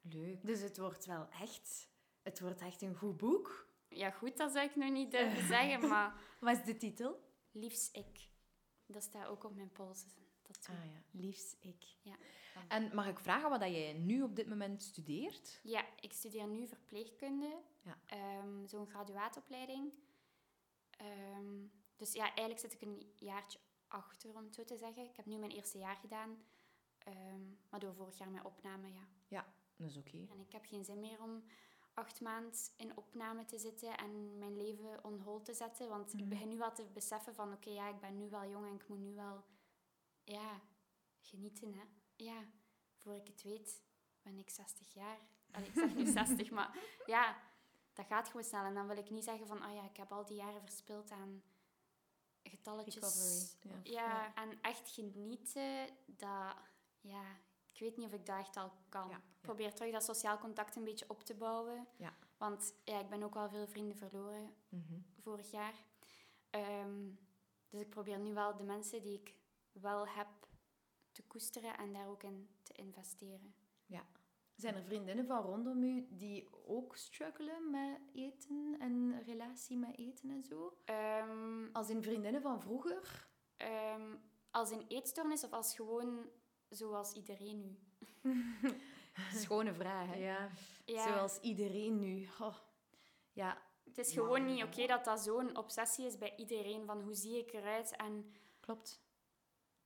[0.02, 0.46] Leuk.
[0.46, 1.90] Dus het wordt wel echt...
[2.22, 3.68] Het wordt echt een goed boek.
[3.90, 7.30] Ja, goed, dat zou ik nog niet durven zeggen, maar Wat is de titel?
[7.52, 8.30] liefst ik.
[8.86, 10.06] Dat staat ook op mijn pols.
[10.42, 11.02] Dat Ah, ja.
[11.12, 11.84] Liefst ik.
[12.02, 12.16] ja.
[12.68, 15.60] En mag ik vragen wat dat jij nu op dit moment studeert?
[15.64, 17.62] ja, ik studeer nu verpleegkunde.
[17.82, 17.98] Ja.
[18.06, 19.94] Ehm, Zo'n graduaatopleiding.
[20.90, 21.64] Ehm,
[22.02, 25.04] dus ja, eigenlijk zit ik een jaartje achter, om het zo te zeggen.
[25.06, 26.44] Ik heb nu mijn eerste jaar gedaan.
[26.98, 28.88] Ehm, maar door vorig jaar mijn opname,
[29.28, 29.54] ja.
[29.76, 30.18] Dat is oké.
[30.30, 31.44] En ik heb geen zin meer om
[31.94, 35.90] acht maanden in opname te zitten en mijn leven on hold te zetten.
[35.90, 36.30] Want ik Mhm.
[36.30, 38.88] begin nu wel te beseffen van, oké, ja, ik ben nu wel jong en ik
[38.88, 39.44] moet nu wel,
[40.24, 40.62] ja,
[41.20, 41.84] genieten, hè.
[42.16, 42.46] Ja,
[42.96, 43.84] voor ik het weet,
[44.22, 45.20] ben ik 60 jaar.
[45.52, 46.06] Allee, ik zeg nu
[46.46, 47.42] 60, maar ja,
[47.94, 48.64] dat gaat gewoon snel.
[48.64, 51.12] En dan wil ik niet zeggen van, oh ja, ik heb al die jaren verspild
[51.12, 51.44] aan
[52.44, 52.94] getalletjes.
[52.96, 53.82] Recovery.
[53.84, 54.02] Ja.
[54.02, 56.56] Ja, en echt genieten, dat,
[57.02, 57.24] ja,
[57.74, 59.10] ik weet niet of ik dat echt al kan.
[59.10, 59.30] Ja, Ik ja.
[59.42, 61.88] probeer terug dat sociaal contact een beetje op te bouwen.
[61.98, 62.14] Ja.
[62.38, 65.00] Want ja, ik ben ook wel veel vrienden verloren Mhm.
[65.20, 65.74] vorig jaar.
[66.50, 67.10] Ehm,
[67.70, 69.36] dus ik probeer nu wel de mensen die ik
[69.72, 70.28] wel heb
[71.12, 73.56] te koesteren en daar ook in te investeren.
[74.62, 80.30] Zijn er vriendinnen van rondom u die ook struggelen met eten en relatie met eten
[80.30, 80.78] en zo?
[80.86, 83.28] Ehm, Als in vriendinnen van vroeger?
[83.58, 84.16] ehm,
[84.52, 86.30] als in eetstoornis of als gewoon
[86.70, 87.80] zoals iedereen nu?
[89.44, 90.16] Schone vraag, hè?
[90.16, 90.50] Ja,
[90.86, 92.28] Ja, Zoals iedereen nu.
[92.40, 92.56] Oh.
[93.34, 97.14] Ja, het is gewoon niet oké dat dat zo'n obsessie is bij iedereen van hoe
[97.14, 99.02] zie ik eruit en klopt.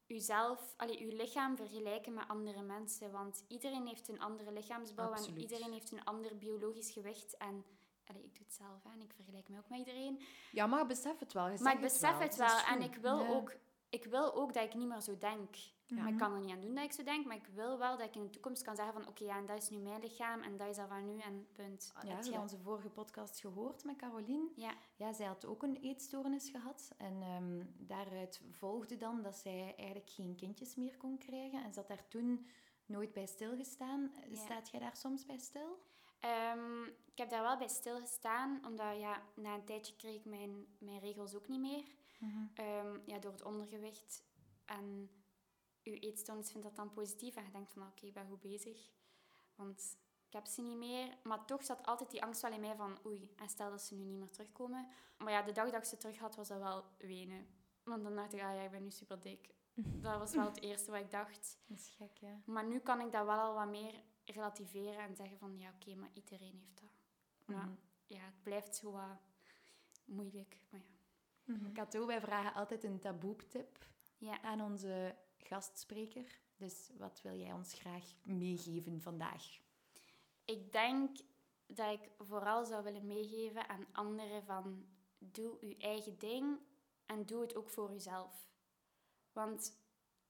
[0.07, 3.11] Uzelf, allee, uw lichaam vergelijken met andere mensen.
[3.11, 5.35] Want iedereen heeft een andere lichaamsbouw Absoluut.
[5.35, 7.37] en iedereen heeft een ander biologisch gewicht.
[7.37, 7.65] En
[8.05, 10.21] allee, ik doe het zelf hè, en ik vergelijk me ook met iedereen.
[10.51, 11.47] ja maar besef het wel.
[11.47, 13.29] je maar ik besef het wel en ik wil, Ja.
[13.29, 13.55] ook,
[13.89, 15.55] ik wil ook dat ik niet meer zo denk.
[15.87, 16.01] Mhm.
[16.03, 17.97] Maar ik kan er niet aan doen dat ik zo denk, maar ik wil wel
[17.97, 20.01] dat ik in de toekomst kan zeggen van oké, ja, en dat is nu mijn
[20.01, 21.91] lichaam en dat is dat van nu en punt.
[22.03, 24.49] Ja, Heb je- onze vorige podcast gehoord met Caroline.
[24.55, 24.73] Ja.
[24.95, 26.91] Ja, zij had ook een eetstoornis gehad.
[26.97, 31.63] En ehm, daaruit volgde dan dat zij eigenlijk geen kindjes meer kon krijgen.
[31.63, 32.47] En ze had daar toen
[32.85, 34.11] nooit bij stilgestaan.
[34.29, 34.35] Ja.
[34.35, 35.79] Staat jij daar soms bij stil?
[36.19, 40.65] Ehm, ik heb daar wel bij stilgestaan, omdat ja, na een tijdje kreeg ik mijn,
[40.79, 41.83] mijn regels ook niet meer.
[42.53, 44.23] Ehm, ja, door het ondergewicht.
[44.65, 45.09] En
[45.85, 47.35] uw eetstoornis vindt dat dan positief.
[47.35, 48.91] En je denkt van, oké, ik ben goed bezig.
[49.55, 51.17] Want ik heb ze niet meer.
[51.23, 53.95] Maar toch zat altijd die angst wel in mij van, oei, en stel dat ze
[53.95, 54.87] nu niet meer terugkomen.
[55.17, 57.47] Maar ja, de dag dat ik ze terug had, was dat wel wenen.
[57.83, 59.53] Want dan dacht ik, ah ja, ik ben nu super dik.
[60.01, 61.57] Dat was wel het eerste wat ik dacht.
[61.67, 62.33] Dat is gek, hè?
[62.45, 65.95] Maar nu kan ik dat wel al wat meer relativeren en zeggen van, ja, oké,
[65.95, 66.89] maar iedereen heeft dat.
[67.45, 67.75] Maar Mhm.
[68.07, 69.17] ja, het blijft zo wat
[70.05, 70.57] moeilijk.
[70.69, 70.81] Maar
[71.45, 71.69] ja.
[71.73, 73.85] Kato, wij vragen altijd een taboe-tip
[74.17, 74.41] Ja.
[74.41, 75.15] aan onze
[75.47, 76.39] gastspreker.
[76.55, 79.59] Dus wat wil jij ons graag meegeven vandaag?
[80.45, 81.17] Ik denk
[81.67, 84.85] dat ik vooral zou willen meegeven aan anderen van
[85.17, 86.59] doe je eigen ding
[87.05, 88.47] en doe het ook voor jezelf.
[89.31, 89.77] Want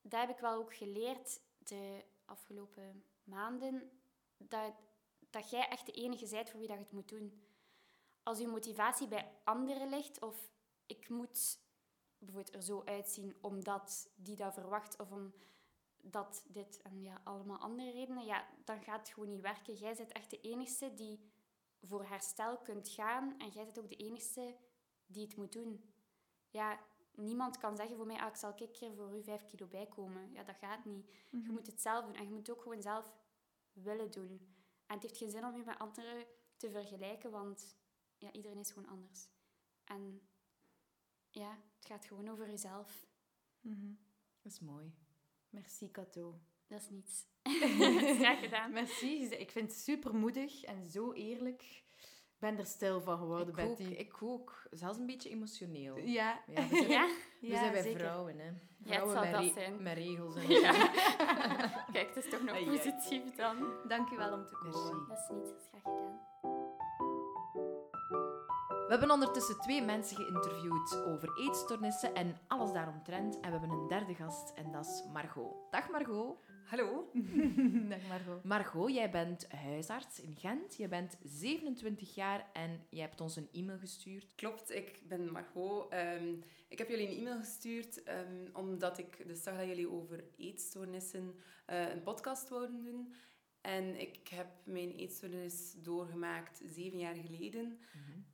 [0.02, 3.92] dat heb ik wel ook geleerd de afgelopen maanden,
[4.38, 4.74] dat,
[5.30, 7.44] dat jij echt de enige bent voor wie dat je het moet doen.
[8.24, 10.50] Als je motivatie bij anderen ligt of
[10.86, 11.60] ik moet
[12.26, 17.92] bijvoorbeeld er zo uitzien omdat die dat verwacht of omdat dit en ja, allemaal andere
[17.92, 19.74] redenen, ja, dan gaat het gewoon niet werken.
[19.74, 21.20] Jij bent echt de enige die
[21.82, 24.56] voor herstel kunt gaan en jij bent ook de enige
[25.06, 25.94] die het moet doen.
[26.50, 26.80] Ja,
[27.16, 30.32] niemand kan zeggen voor mij, ah, ik zal een keer voor u vijf kilo bijkomen.
[30.32, 31.10] Ja, dat gaat niet.
[31.30, 33.14] Je moet het zelf doen en je moet het ook gewoon zelf
[33.74, 34.54] willen doen.
[34.86, 36.26] En het heeft geen zin om je met anderen
[36.58, 37.78] te vergelijken, want
[38.18, 39.30] ja, iedereen is gewoon anders.
[39.84, 40.28] En
[41.30, 43.08] ja, het gaat gewoon over jezelf.
[43.62, 43.88] Mhm.
[44.42, 44.94] Dat is mooi.
[45.50, 46.40] Merci, Kato.
[46.68, 47.26] Dat is niets.
[48.20, 48.72] Graag gedaan.
[48.72, 49.26] Merci.
[49.26, 51.62] Ik vind het super moedig en zo eerlijk.
[52.34, 53.94] Ik ben er stil van geworden, Ik ook, Betty.
[53.94, 54.68] ik ook.
[54.72, 55.98] Zelfs een beetje emotioneel.
[55.98, 57.08] Ja, Ja, we zijn, Ja?
[57.42, 58.00] we ja bij zeker.
[58.00, 58.46] vrouwen, hè.
[58.46, 59.84] het Vrouwen zal met, re- zijn.
[59.84, 60.72] met regels en Ja.
[61.92, 63.74] Kijk, het is toch nog positief dan.
[63.88, 65.08] Dank u wel om te komen.
[65.08, 65.08] Merci.
[65.08, 65.50] Dat is niets.
[65.50, 66.75] Dat is graag gedaan.
[68.86, 73.40] We hebben ondertussen twee mensen geïnterviewd over eetstoornissen en alles daaromtrent.
[73.40, 75.72] En we hebben een derde gast en dat is Margot.
[75.72, 76.38] Dag Margot.
[76.66, 77.12] Hallo.
[77.90, 78.44] Dag Margot.
[78.44, 80.76] Margot, jij bent huisarts in Gent.
[80.76, 84.36] Je bent 27 jaar en je hebt ons een e-mail gestuurd.
[84.36, 85.92] Klopt, ik ben Margot.
[85.92, 86.34] Ehm,
[86.68, 91.36] ik heb jullie een e-mail gestuurd ehm, omdat ik dus zag dat jullie over eetstoornissen
[91.66, 93.14] eh, een podcast wouden doen.
[93.66, 97.80] En ik heb mijn eetstoornis doorgemaakt zeven jaar geleden.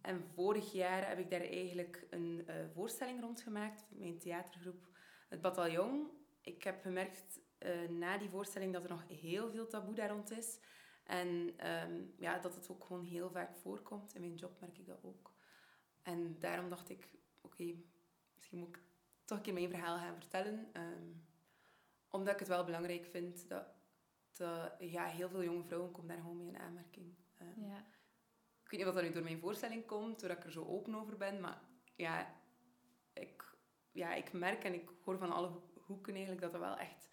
[0.01, 4.87] En vorig jaar heb ik daar eigenlijk een eh, voorstelling rond gemaakt met mijn theatergroep
[5.29, 6.11] Het Bataljon.
[6.41, 10.31] Ik heb gemerkt eh, na die voorstelling dat er nog heel veel taboe daar rond
[10.31, 10.59] is.
[11.03, 14.15] En ehm, ja, dat het ook gewoon heel vaak voorkomt.
[14.15, 15.33] In mijn job merk ik dat ook.
[16.01, 17.09] En daarom dacht ik,
[17.41, 17.75] oké,
[18.35, 18.81] misschien moet ik
[19.25, 20.69] toch een keer mijn verhaal gaan vertellen.
[20.73, 21.11] Ehm,
[22.09, 23.80] omdat ik het wel belangrijk vind dat,
[24.41, 27.15] dat ja, heel veel jonge vrouwen komen daar gewoon mee in aanmerking.
[27.37, 27.77] Ehm, Ja.
[28.63, 30.95] ik weet niet of dat nu door mijn voorstelling komt, doordat ik er zo open
[30.95, 31.61] over ben, maar
[31.95, 32.35] ja,
[33.13, 33.55] ik,
[33.91, 37.09] ja, ik merk en ik hoor van alle ho- hoeken eigenlijk dat dat wel echt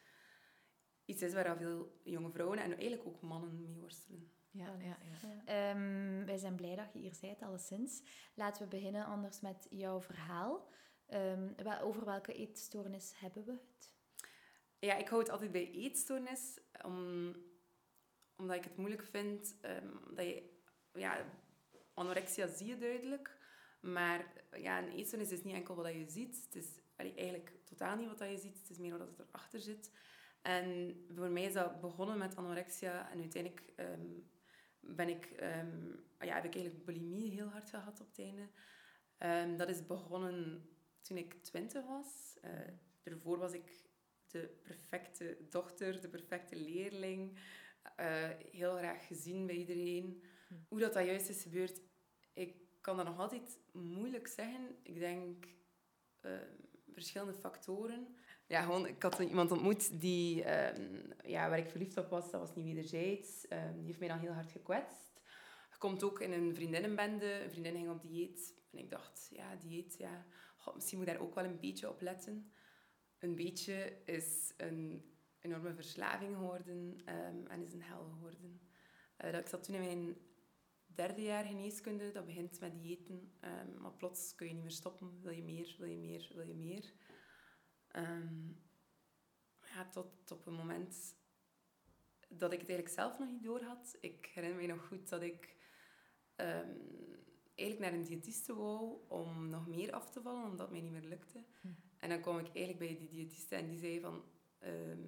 [1.05, 4.33] iets is waar veel jonge vrouwen en eigenlijk ook mannen mee worstelen.
[4.51, 5.45] Ja, ja, ja.
[5.45, 8.03] Ehm, wij zijn blij dat je hier bent, alleszins.
[8.35, 10.69] Laten we beginnen anders met jouw verhaal.
[11.57, 13.93] Wel, over welke eetstoornis hebben we het?
[14.79, 17.35] Ja, ik hou het altijd bij eetstoornis, om,
[18.37, 20.57] omdat ik het moeilijk vind ehm, dat je...
[20.93, 21.25] Ja,
[21.95, 23.39] anorexia zie je duidelijk,
[23.81, 26.45] maar ja, een eetstoornis is niet enkel wat je ziet.
[26.45, 29.93] Het is eigenlijk totaal niet wat je ziet, het is meer wat er erachter zit.
[30.43, 34.07] En voor mij is dat begonnen met anorexia en uiteindelijk ehm,
[34.81, 35.87] ben ik, ehm,
[36.19, 39.57] ja, heb ik eigenlijk bulimie heel hard gehad op het einde.
[39.57, 40.69] Dat is begonnen
[41.09, 42.39] toen ik twintig was.
[42.41, 42.51] Eh,
[43.03, 43.88] daarvoor was ik
[44.31, 47.39] de perfecte dochter, de perfecte leerling.
[47.97, 50.23] Eh, heel graag gezien bij iedereen.
[50.49, 50.55] Hm.
[50.69, 51.81] Hoe dat, dat juist is gebeurd,
[52.33, 54.77] ik kan dat nog altijd moeilijk zeggen.
[54.83, 55.47] Ik denk
[56.21, 56.33] eh,
[56.93, 58.17] verschillende factoren.
[58.47, 62.31] Ja, gewoon, ik had iemand ontmoet die, ehm, ja, waar ik verliefd op was.
[62.31, 63.49] Dat was niet wederzijds.
[63.49, 65.21] Ehm, die heeft mij dan heel hard gekwetst.
[65.79, 67.43] Komt ook in een vriendinnenbende.
[67.43, 68.55] Een vriendin ging op dieet.
[68.73, 70.27] En ik dacht, ja, dieet, ja.
[70.57, 72.53] God, misschien moet ik daar ook wel een beetje op letten.
[73.19, 75.05] Een beetje is een
[75.41, 78.61] enorme verslaving geworden ehm, en is een hel geworden.
[79.17, 80.17] Eh, dat, ik zat toen in mijn
[80.87, 82.13] derde jaar geneeskunde.
[82.13, 83.33] Dat begint met diëten.
[83.41, 85.21] ehm, maar plots kun je niet meer stoppen.
[85.23, 86.93] Wil je meer, wil je meer, wil je meer.
[87.89, 88.49] Ehm,
[89.63, 91.17] ja, tot op een moment
[92.29, 93.97] dat ik het eigenlijk zelf nog niet door had.
[94.01, 95.57] Ik herinner me nog goed dat ik
[97.55, 100.93] eigenlijk naar een diëtiste wou om nog meer af te vallen, omdat het mij niet
[100.93, 101.45] meer lukte.
[101.99, 104.25] En dan kwam ik eigenlijk bij die diëtiste en die zei van...
[104.59, 105.03] ehm,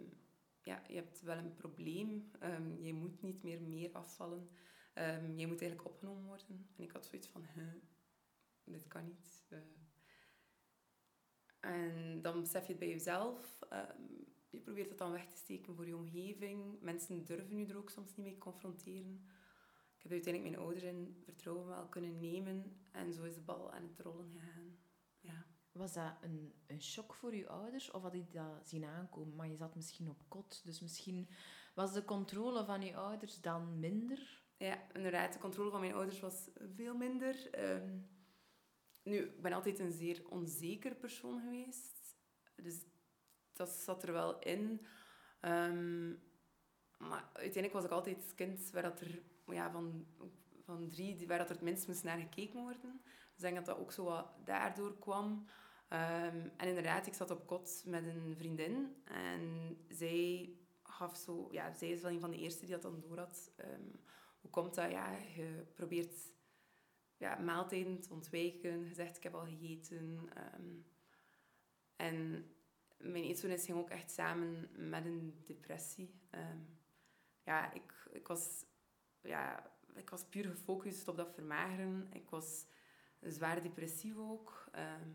[0.62, 2.30] ja, je hebt wel een probleem.
[2.38, 4.48] Ehm, je moet niet meer meer afvallen.
[4.94, 6.66] Ehm, je moet eigenlijk opgenomen worden.
[6.76, 7.74] En ik had zoiets van, huh,
[8.64, 9.44] dit kan niet.
[9.48, 9.58] Eh.
[11.60, 13.58] en dan besef je het bij jezelf.
[14.50, 16.80] Je probeert het dan weg te steken voor je omgeving.
[16.80, 19.24] Mensen durven je er ook soms niet mee confronteren.
[19.96, 22.80] Ik heb uiteindelijk mijn ouders in vertrouwen wel kunnen nemen.
[22.90, 24.78] En zo is de bal aan het rollen gegaan.
[25.72, 29.36] Was dat een, een shock voor je ouders of had je dat zien aankomen?
[29.36, 31.28] Maar je zat misschien op kot, dus misschien
[31.74, 34.42] was de controle van je ouders dan minder?
[34.56, 35.32] Ja, inderdaad.
[35.32, 37.50] De controle van mijn ouders was veel minder.
[37.50, 37.98] Ehm,
[39.02, 42.16] nu, ik ben altijd een zeer onzeker persoon geweest.
[42.56, 42.84] Dus
[43.52, 44.86] dat zat er wel in.
[45.40, 46.08] Ehm,
[46.98, 50.06] maar uiteindelijk was ik altijd het kind waar dat er, ja, van,
[50.64, 53.02] van drie, waar dat er het minst moest naar gekeken worden.
[53.40, 55.46] Dus ik denk dat dat ook zo wat daardoor kwam.
[55.88, 59.02] Ehm, en inderdaad, ik zat op kot met een vriendin.
[59.04, 61.48] En zij gaf zo...
[61.50, 63.50] Ja, zij is wel een van de eerste die dat dan door had.
[63.56, 63.88] Ehm,
[64.40, 64.90] hoe komt dat?
[64.90, 66.14] Ja, je probeert
[67.16, 68.88] ja, maaltijden te ontwijken.
[68.88, 70.28] Je zegt, ik heb al gegeten.
[70.34, 70.78] Ehm,
[71.96, 72.46] en
[72.96, 76.20] mijn eetstoornis ging ook echt samen met een depressie.
[77.44, 78.64] Ja, ik, ik, was,
[79.22, 82.08] ja, ik was puur gefocust op dat vermageren.
[82.12, 82.66] Ik was
[83.20, 84.68] zwaar depressief ook.
[84.72, 85.10] Ehm,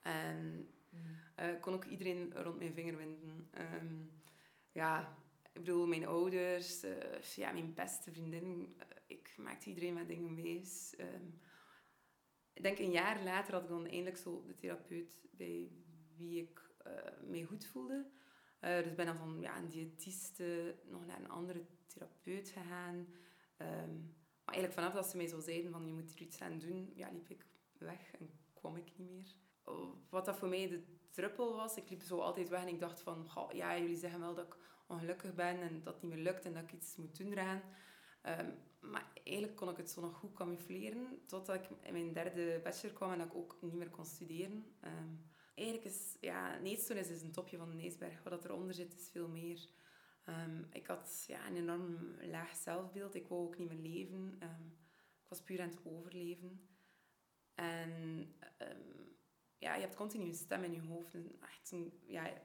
[0.00, 0.68] en
[1.34, 3.48] eh, ik kon ook iedereen rond mijn vinger winden.
[3.50, 3.96] Ehm,
[4.72, 5.18] ja,
[5.52, 8.74] ik bedoel, mijn ouders, eh, ja, mijn beste vriendin.
[8.78, 10.94] eh, ik maakte iedereen met dingen wijs.
[10.96, 11.26] Ehm,
[12.52, 15.70] ik denk een jaar later had ik dan eindelijk zo de therapeut bij
[16.16, 18.10] wie ik eh mij goed voelde.
[18.60, 23.06] Eh, dus ben dan van ja, een diëtiste nog naar een andere therapeut gegaan.
[24.52, 27.08] Eigenlijk vanaf dat ze mij zo zeiden van je moet er iets aan doen, ja,
[27.12, 27.46] liep ik
[27.78, 29.34] weg en kwam ik niet meer.
[30.10, 33.00] Wat dat voor mij de druppel was, ik liep zo altijd weg en ik dacht
[33.00, 34.56] van, "Goh, ja, jullie zeggen wel dat ik
[34.90, 37.62] ongelukkig ben en dat het niet meer lukt en dat ik iets moet doen eraan.
[38.22, 42.60] Ehm, maar eigenlijk kon ik het zo nog goed camoufleren, totdat ik in mijn derde
[42.62, 44.64] bachelor kwam en dat ik ook niet meer kon studeren.
[44.80, 45.14] Ehm,
[45.54, 48.22] eigenlijk is, ja, een eetstoornis is een topje van de ijsberg.
[48.22, 49.68] Wat dat eronder zit, is veel meer.
[50.30, 53.14] Ehm, ik had ja, een enorm laag zelfbeeld.
[53.14, 54.36] Ik wou ook niet meer leven.
[54.38, 54.66] Ehm,
[55.22, 56.68] ik was puur aan het overleven.
[57.54, 57.92] En
[58.58, 58.80] ehm,
[59.58, 61.14] ja, je hebt continu een stem in je hoofd.
[61.14, 62.42] Een, ja,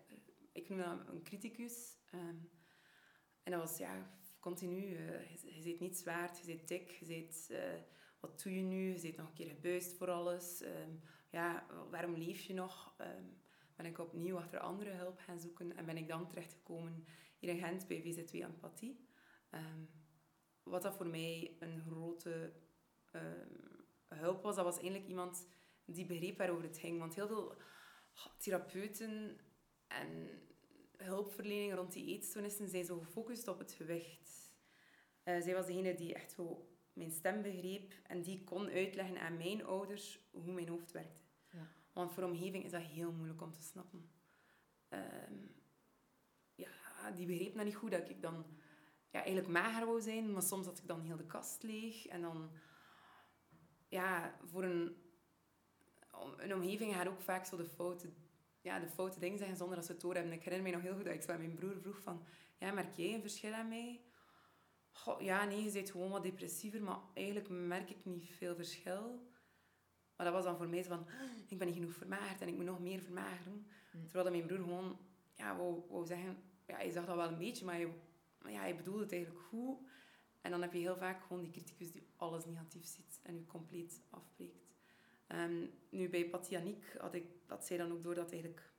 [0.52, 1.98] ik noem dat een criticus.
[3.44, 4.96] En dat was ja, continu.
[4.96, 7.48] eh, je, zit niet zwaard, je zit dik, je zit...
[7.52, 7.82] eh,
[8.20, 8.92] wat doe je nu?
[8.92, 10.64] Je zit nog een keer gebuist voor alles.
[11.30, 12.96] Ja, waarom leef je nog?
[13.76, 17.06] Ben ik opnieuw achter andere hulp gaan zoeken en ben ik dan terechtgekomen
[17.46, 19.08] hier in Gent bij VZ2 Empathie.
[19.50, 19.84] Ehm,
[20.64, 22.54] wat dat voor mij een grote
[23.12, 23.50] ehm,
[24.08, 25.48] hulp was, dat was eigenlijk iemand
[25.86, 27.00] die begreep waarover het ging.
[27.00, 27.56] Want heel veel
[28.14, 29.40] ah, therapeuten
[29.88, 30.30] en
[30.98, 34.54] hulpverlening rond die eetstoornissen zijn zo gefocust op het gewicht.
[35.24, 39.38] Eh, zij was degene die echt zo mijn stem begreep en die kon uitleggen aan
[39.38, 41.24] mijn ouders hoe mijn hoofd werkte.
[41.50, 41.68] Ja.
[41.94, 44.10] Want voor omgeving is dat heel moeilijk om te snappen.
[44.88, 45.34] Ehm,
[47.06, 48.46] ja, die begreep dat niet goed dat ik dan
[49.12, 52.08] ja, eigenlijk mager wou zijn, maar soms had ik dan heel de kast leeg.
[52.08, 52.50] En dan,
[53.88, 54.96] ja, voor een,
[56.38, 58.10] een omgeving gaat ook vaak zo de foute,
[58.62, 60.34] ja, de foute dingen zeggen zonder dat ze het doorhebben.
[60.34, 62.26] Ik herinner me nog heel goed dat ik zo aan mijn broer vroeg van,
[62.60, 64.02] ja, merk jij een verschil aan mij?
[64.92, 69.34] Goh, ja, nee, je bent gewoon wat depressiever, maar eigenlijk merk ik niet veel verschil.
[70.16, 71.08] Maar dat was dan voor mij zo van,
[71.48, 73.68] ik ben niet genoeg vermagerd en ik moet nog meer vermageren.
[73.92, 75.00] Terwijl dat mijn broer gewoon
[75.34, 76.38] ja, wou, wou zeggen,
[76.68, 77.90] ja, je zag dat wel een beetje, maar je,
[78.48, 79.78] ja, je bedoelde het eigenlijk goed.
[80.42, 83.46] En dan heb je heel vaak gewoon die criticus die alles negatief ziet en je
[83.46, 84.74] compleet afbreekt.
[85.28, 88.74] Ehm, nu, bij Patianiek had, ik, had zij dan ook door dat het eigenlijk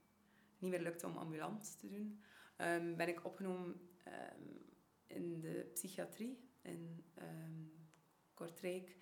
[0.58, 2.20] niet meer lukte om ambulant te doen.
[2.56, 4.42] Ehm, ben ik opgenomen ehm,
[5.06, 7.04] in de psychiatrie in
[8.34, 8.96] Kortrijk.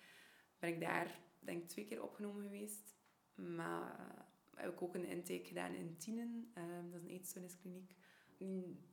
[0.59, 2.95] Ben ik daar, denk ik, twee keer opgenomen geweest.
[3.35, 6.51] Maar heb ik ook een intake gedaan in Tienen.
[6.91, 7.95] dat is een eetstoorniskliniek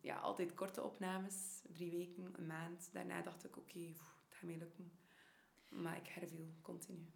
[0.01, 2.91] ja, altijd korte opnames, drie weken, een maand.
[2.93, 4.93] Daarna dacht ik, oké, het gaat mij lukken.
[5.69, 7.13] Maar ik herviel continu.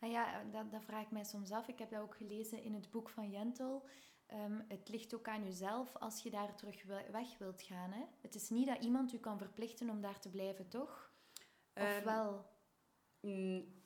[0.00, 1.68] Ah ja, dat, dat vraag ik mij soms af.
[1.68, 3.88] Ik heb dat ook gelezen in het boek van Jentel.
[4.26, 7.92] Ehm, het ligt ook aan jezelf als je daar terug weg wilt gaan.
[7.92, 8.04] Hè?
[8.20, 11.12] Het is niet dat iemand u kan verplichten om daar te blijven, toch?
[11.74, 12.50] Of um, wel?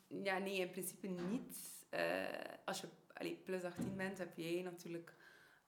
[0.08, 1.86] Ja, nee, in principe niet.
[1.90, 2.24] Uh,
[2.64, 5.16] als je allee, plus 18 bent, heb jij natuurlijk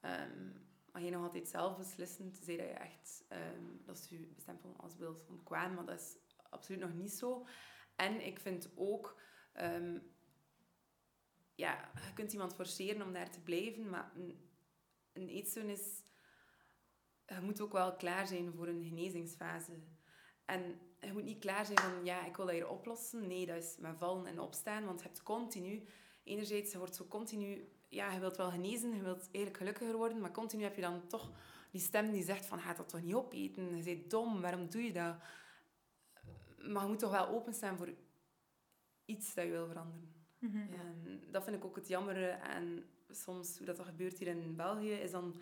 [0.02, 0.67] um,
[0.98, 2.32] mag je nog altijd zelf beslissen.
[2.32, 4.92] Tenzij dat je echt, um, dat is je bestempel als
[5.26, 6.16] van kwam, maar dat is
[6.50, 7.46] absoluut nog niet zo.
[7.96, 9.20] En ik vind ook,
[9.61, 10.02] um,
[11.54, 14.50] ja, je kunt iemand forceren om daar te blijven, maar een,
[15.12, 16.02] een eetstoornis,
[17.26, 19.72] je moet ook wel klaar zijn voor een genezingsfase.
[20.44, 23.26] En je moet niet klaar zijn van, ja, ik wil dat hier oplossen.
[23.26, 25.87] Nee, dat is met vallen en opstaan, want je hebt continu,
[26.22, 30.20] enerzijds, je wordt zo continu ja, je wilt wel genezen, je wilt eigenlijk gelukkiger worden,
[30.20, 31.31] maar continu heb je dan toch
[31.70, 33.77] die stem die zegt van, ga dat toch niet opeten?
[33.77, 35.16] Je bent dom, waarom doe je dat?
[36.57, 37.94] Maar je moet toch wel openstaan voor
[39.05, 40.14] iets dat je wil veranderen.
[40.38, 40.57] Mhm.
[40.57, 42.29] En dat vind ik ook het jammer.
[42.29, 45.35] En soms, hoe dat, dat gebeurt hier in België, is dan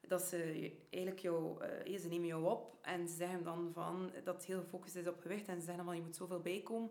[0.00, 4.34] dat ze eigenlijk jou, uh, ze nemen jou op en ze zeggen dan van dat
[4.34, 6.90] het heel gefocust is op gewicht en ze zeggen van je moet zoveel bijkomen.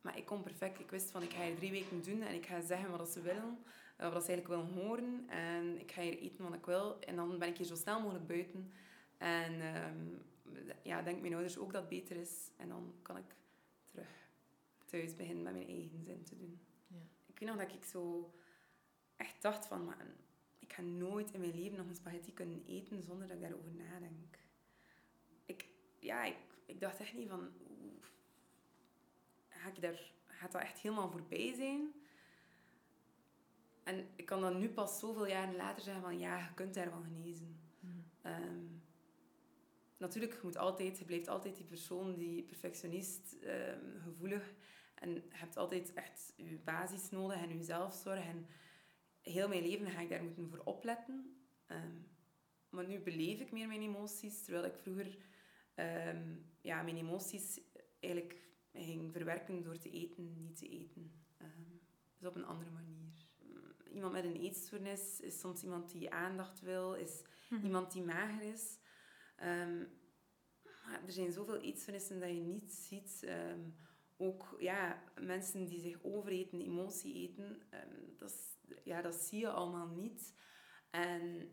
[0.00, 0.80] Maar ik kom perfect.
[0.80, 3.20] Ik wist van ik ga hier drie weken doen en ik ga zeggen wat ze
[3.20, 3.58] willen.
[3.98, 5.28] Eh, wat ze eigenlijk willen horen.
[5.28, 7.00] En ik ga hier eten wat ik wil.
[7.00, 8.72] En dan ben ik hier zo snel mogelijk buiten.
[9.16, 10.22] En um,
[10.82, 12.50] ja, denk mijn ouders ook dat het beter is.
[12.56, 13.34] En dan kan ik
[13.86, 14.08] terug
[14.84, 16.60] thuis beginnen met mijn eigen zin te doen.
[16.86, 16.96] Ja.
[17.26, 18.34] Ik weet nog dat ik zo
[19.16, 19.84] echt dacht van...
[19.84, 20.06] Maar,
[20.58, 23.72] ik ga nooit in mijn leven nog een spaghetti kunnen eten zonder dat ik daarover
[23.72, 24.38] nadenk.
[25.46, 27.48] Ik, ja, ik, ik dacht echt niet van...
[29.48, 31.92] ga ik daar, gaat dat echt helemaal voorbij zijn?
[33.88, 37.02] En ik kan dan nu pas zoveel jaren later zeggen van ja, je kunt daarvan
[37.02, 37.60] genezen.
[37.80, 38.04] Mm.
[38.22, 38.82] Um,
[39.96, 44.54] natuurlijk, je, moet altijd, je blijft altijd die persoon, die perfectionist, um, gevoelig.
[44.94, 48.26] En je hebt altijd echt je basis nodig en je zelfzorg.
[48.26, 48.46] En
[49.20, 51.36] heel mijn leven ga ik daar moeten voor opletten.
[51.66, 52.06] Um,
[52.70, 55.16] maar nu beleef ik meer mijn emoties, terwijl ik vroeger
[56.60, 57.60] ja, mijn emoties
[58.00, 61.12] eigenlijk ging verwerken door te eten, niet te eten.
[62.18, 62.97] dus op een andere manier
[63.92, 67.64] iemand met een eetstoornis is soms iemand die aandacht wil, is Mhm.
[67.64, 68.78] iemand die mager is.
[69.36, 69.78] Ehm,
[70.84, 73.22] maar er zijn zoveel eetstoornissen dat je niet ziet.
[73.22, 73.60] Ehm,
[74.16, 79.50] ook ja, mensen die zich overeten, emotie eten, ehm, dat, is- ja, dat zie je
[79.50, 80.34] allemaal niet.
[80.90, 81.52] En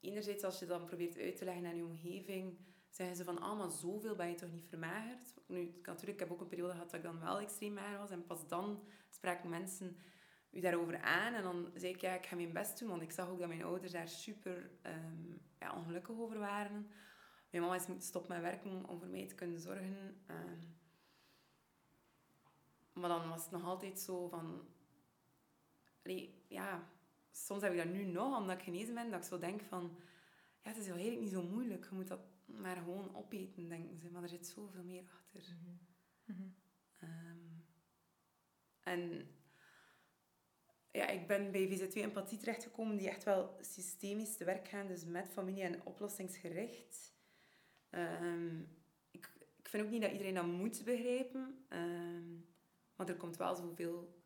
[0.00, 2.58] enerzijds, als je dan probeert uit te leggen aan je omgeving,
[2.90, 5.34] zeggen ze van, ah, maar zoveel ben je toch niet vermagerd?
[5.46, 8.10] Nu, natuurlijk, ik heb ook een periode gehad dat ik dan wel extreem mager was.
[8.10, 9.96] En pas dan spraken mensen
[10.54, 11.34] u daarover aan.
[11.34, 12.88] En dan zei ik, ja, ik ga mijn best doen.
[12.88, 16.90] Want ik zag ook dat mijn ouders daar super ehm, ja, ongelukkig over waren.
[17.50, 20.22] Mijn mama is moeten stoppen met werken om voor mij te kunnen zorgen.
[20.26, 20.60] Ehm,
[22.92, 24.68] maar dan was het nog altijd zo van...
[26.02, 26.88] Allee, ja,
[27.30, 29.98] soms heb ik dat nu nog, omdat ik genezen ben, dat ik zo denk van...
[30.62, 31.84] Ja, het is wel eigenlijk niet zo moeilijk.
[31.88, 34.10] Je moet dat maar gewoon opeten, denken ze.
[34.10, 35.56] Maar er zit zoveel meer achter.
[36.24, 36.42] Mhm.
[36.98, 37.38] Ehm,
[38.82, 39.28] en
[40.94, 45.04] ja, ik ben bij VZ2 Empathie terechtgekomen, die echt wel systemisch te werk gaan, dus
[45.04, 47.14] met familie en oplossingsgericht.
[47.90, 48.60] Ehm,
[49.10, 52.34] ik, ik vind ook niet dat iedereen dat moet begrijpen, ehm,
[52.96, 54.22] maar er komt wel zoveel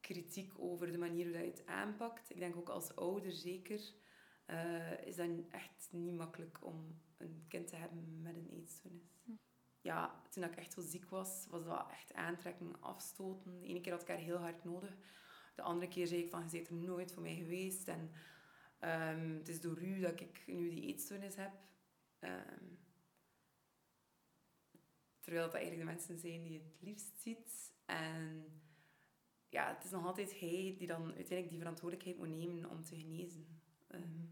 [0.00, 2.30] kritiek over de manier hoe dat je het aanpakt.
[2.30, 3.94] Ik denk ook als ouder zeker,
[4.46, 9.16] eh, is dat echt niet makkelijk om een kind te hebben met een eetstoornis
[9.86, 13.60] ja, toen ik echt zo ziek was, was dat echt aantrekken, afstoten.
[13.60, 14.96] De ene keer had ik haar heel hard nodig.
[15.54, 17.88] De andere keer zei ik van, je bent er nooit voor mij geweest.
[17.88, 18.10] En
[18.78, 21.52] ehm, het is door u dat ik nu die eetstoornis heb.
[22.18, 22.64] Ehm,
[25.26, 27.72] Terwijl dat eigenlijk de mensen zijn die het liefst ziet.
[27.84, 28.44] En
[29.48, 32.96] ja, het is nog altijd hij die dan uiteindelijk die verantwoordelijkheid moet nemen om te
[32.96, 33.60] genezen.
[33.86, 34.24] Ehm,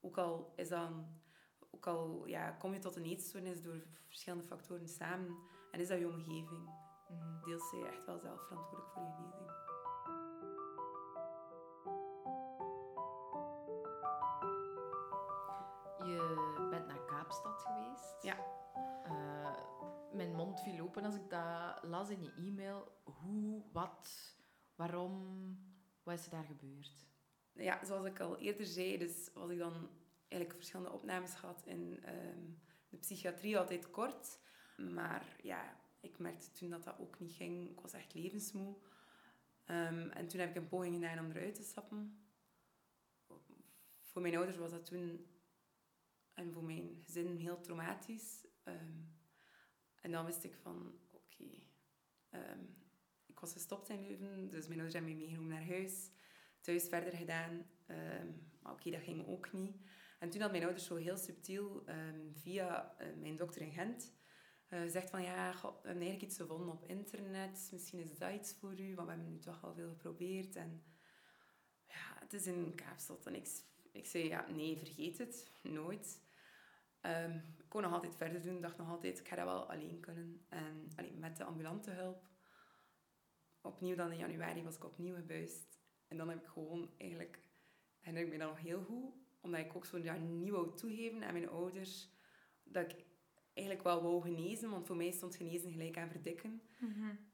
[0.00, 1.17] ook al, is dan,
[1.78, 5.36] ook al ja, kom je tot een eetstoornis door verschillende factoren samen
[5.70, 6.70] en is dat je omgeving.
[7.08, 7.44] Mhm.
[7.44, 9.50] Deels zijn je echt wel zelf verantwoordelijk voor je genezing.
[15.98, 18.22] Je bent naar Kaapstad geweest.
[18.22, 18.36] Ja.
[19.04, 19.62] Eh,
[20.12, 22.92] mijn mond viel open als ik dat las in je e-mail.
[23.04, 24.36] Hoe, wat,
[24.74, 25.14] waarom,
[26.02, 27.06] wat is er daar gebeurd?
[27.52, 29.88] Ja, zoals ik al eerder zei, dus was ik dan
[30.28, 32.44] eigenlijk verschillende opnames gehad in ehm,
[32.88, 34.38] de psychiatrie, altijd kort.
[34.76, 37.70] Maar ja, ik merkte toen dat dat ook niet ging.
[37.70, 38.76] Ik was echt levensmoe.
[39.64, 42.22] Ehm, en toen heb ik een poging gedaan om eruit te stappen.
[44.02, 45.26] Voor mijn ouders was dat toen,
[46.34, 48.46] en voor mijn gezin, heel traumatisch.
[48.62, 49.00] Ehm,
[50.00, 51.44] en dan wist ik van, oké,
[53.26, 56.10] ik was gestopt in Leuven, dus mijn ouders hebben mij meegenomen naar huis.
[56.60, 57.66] Thuis verder gedaan,
[58.62, 59.76] maar oké, dat ging ook niet.
[60.18, 64.12] En toen had mijn ouders zo heel subtiel, ehm, via eh, mijn dokter in Gent,
[64.68, 68.32] eh, gezegd van, ja, goh, we hebben eigenlijk iets gevonden op internet, misschien is dat
[68.32, 70.56] iets voor u, want we hebben nu toch al veel geprobeerd.
[70.56, 70.82] En
[71.86, 73.26] ja, het is in Kaapstad.
[73.26, 73.48] En ik,
[73.92, 76.20] ik zei, ja, nee, vergeet het, nooit.
[77.00, 78.60] Ehm, ik kon nog altijd verder doen.
[78.60, 80.46] Dacht nog altijd, ik ga dat wel alleen kunnen.
[80.48, 82.28] En met de ambulante hulp.
[83.60, 85.80] Opnieuw dan in januari was ik opnieuw gebuist.
[86.08, 87.46] En dan heb ik gewoon eigenlijk...
[87.98, 89.27] Herinner ik me dat nog heel goed.
[89.40, 92.10] Omdat ik ook zo ja, niet wou toegeven aan mijn ouders.
[92.62, 93.04] Dat ik
[93.52, 94.70] eigenlijk wel wou genezen.
[94.70, 96.62] Want voor mij stond genezen gelijk aan verdikken.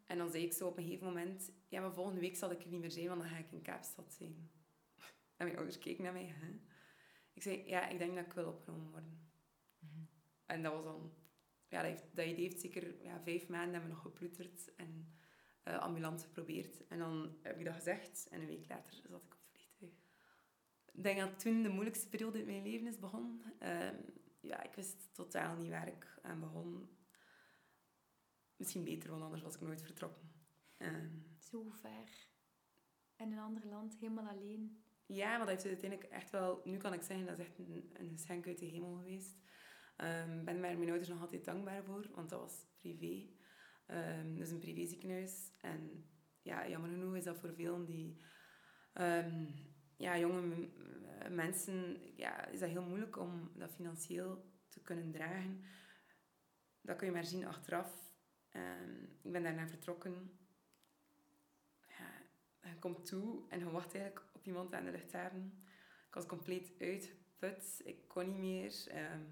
[0.06, 1.52] En dan zei ik zo op een gegeven moment...
[1.68, 3.62] Ja, maar volgende week zal ik er niet meer zijn, want dan ga ik in
[3.62, 4.50] Kaapstad zijn.
[5.36, 6.26] En mijn ouders keken naar mij.
[6.26, 6.60] Hè?
[7.32, 9.28] Ik zei, ja, ik denk dat ik wil opgenomen worden.
[10.46, 11.12] En dat was dan...
[11.68, 15.14] Ja, dat, heeft, dat idee heeft zeker ja, vijf maanden hebben we nog geploeterd en
[15.62, 16.86] eh, ambulant geprobeerd.
[16.86, 19.36] En dan heb ik dat gezegd en een week later zat ik op.
[20.94, 23.42] Ik denk dat toen de moeilijkste periode in mijn leven is begonnen.
[23.58, 23.96] Ehm,
[24.40, 26.88] ja, ik wist totaal niet waar ik aan begon.
[28.56, 30.32] Misschien beter, want anders was ik nooit vertrokken.
[30.76, 32.28] Ehm, Zo ver.
[33.16, 34.82] In een ander land, helemaal alleen.
[35.06, 36.60] Ja, maar dat heeft uiteindelijk echt wel...
[36.64, 39.36] Nu kan ik zeggen, dat is echt een, een geschenk uit de hemel geweest.
[39.96, 43.28] Ik ben daar mijn ouders nog altijd dankbaar voor, want dat was privé.
[43.86, 45.52] Ehm dus een privéziekenhuis.
[45.60, 46.08] En
[46.42, 48.16] ja, jammer genoeg is dat voor velen die...
[48.92, 49.46] ehm,
[49.96, 50.68] ja, jonge
[51.18, 51.98] eh, mensen...
[52.16, 55.64] Ja, is dat heel moeilijk om dat financieel te kunnen dragen.
[56.80, 58.14] Dat kun je maar zien achteraf.
[58.50, 60.38] Ehm, ik ben daarna vertrokken.
[61.86, 65.62] Ja, je komt toe en je wacht eigenlijk op iemand aan de luchthaven.
[66.08, 67.80] Ik was compleet uitgeput.
[67.84, 68.86] Ik kon niet meer.
[68.88, 69.22] Ehm,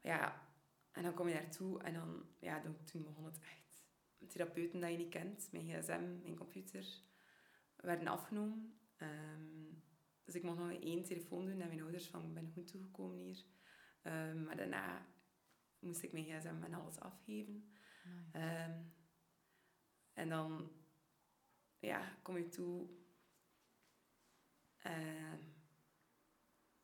[0.00, 0.48] ja,
[0.92, 3.84] en dan kom je daartoe en dan, ja, dan, toen begon het echt.
[4.28, 7.02] Therapeuten dat je niet kent, mijn gsm, mijn computer,
[7.76, 8.81] werden afgenomen.
[9.02, 9.74] Ehm,
[10.24, 13.18] dus ik mocht nog één telefoon doen naar mijn ouders van ik ben goed toegekomen
[13.18, 13.44] hier.
[14.02, 15.06] Ehm, maar daarna
[15.78, 17.72] moest ik mijn gsm en alles afgeven.
[18.32, 18.82] Ehm,
[20.12, 20.70] en dan
[21.78, 23.00] ja, kom je toe.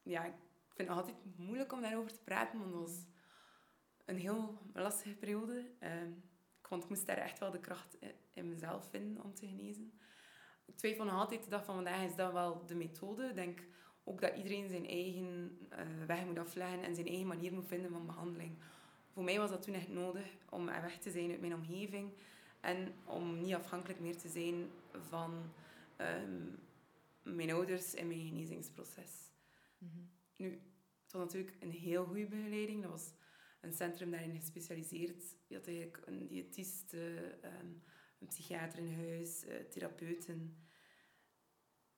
[0.02, 0.34] Ja, ik
[0.68, 3.06] vind het altijd moeilijk om daarover te praten, want het was
[4.04, 5.60] een heel lastige periode.
[6.60, 7.98] Ik vond ik moest daar echt wel de kracht
[8.32, 9.98] in mezelf vinden om te genezen.
[10.68, 13.26] Ik twijfel nog altijd de dag van vandaag, is dat wel de methode?
[13.26, 13.60] Ik denk
[14.04, 17.90] ook dat iedereen zijn eigen eh, weg moet afleggen en zijn eigen manier moet vinden
[17.90, 18.58] van behandeling.
[19.12, 22.12] Voor mij was dat toen echt nodig om weg te zijn uit mijn omgeving
[22.60, 24.70] en om niet afhankelijk meer te zijn
[25.08, 25.52] van
[25.96, 26.42] ehm,
[27.22, 29.12] mijn ouders in mijn genezingsproces.
[29.78, 29.98] Mhm.
[30.36, 30.50] Nu,
[31.02, 32.82] het was natuurlijk een heel goede begeleiding.
[32.82, 33.12] Dat was
[33.60, 35.22] een centrum daarin gespecialiseerd.
[35.46, 37.72] Je had eigenlijk een diëtiste, ehm,
[38.18, 40.66] een psychiater in huis, eh, therapeuten.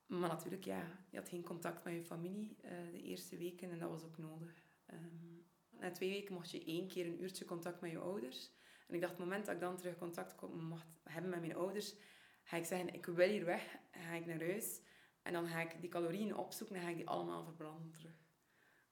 [0.06, 3.78] Maar natuurlijk, ja, je had geen contact met je familie eh, de eerste weken en
[3.78, 4.68] dat was ook nodig.
[4.86, 5.38] Ehm,
[5.70, 8.50] na twee weken mocht je één keer een uurtje contact met je ouders.
[8.86, 11.94] En ik dacht, het moment dat ik dan terug contact mocht hebben met mijn ouders,
[12.42, 14.80] ga ik zeggen, ik wil hier weg, ga ik naar huis.
[15.22, 18.28] En dan ga ik die calorieën opzoeken en ga ik die allemaal verbranden terug.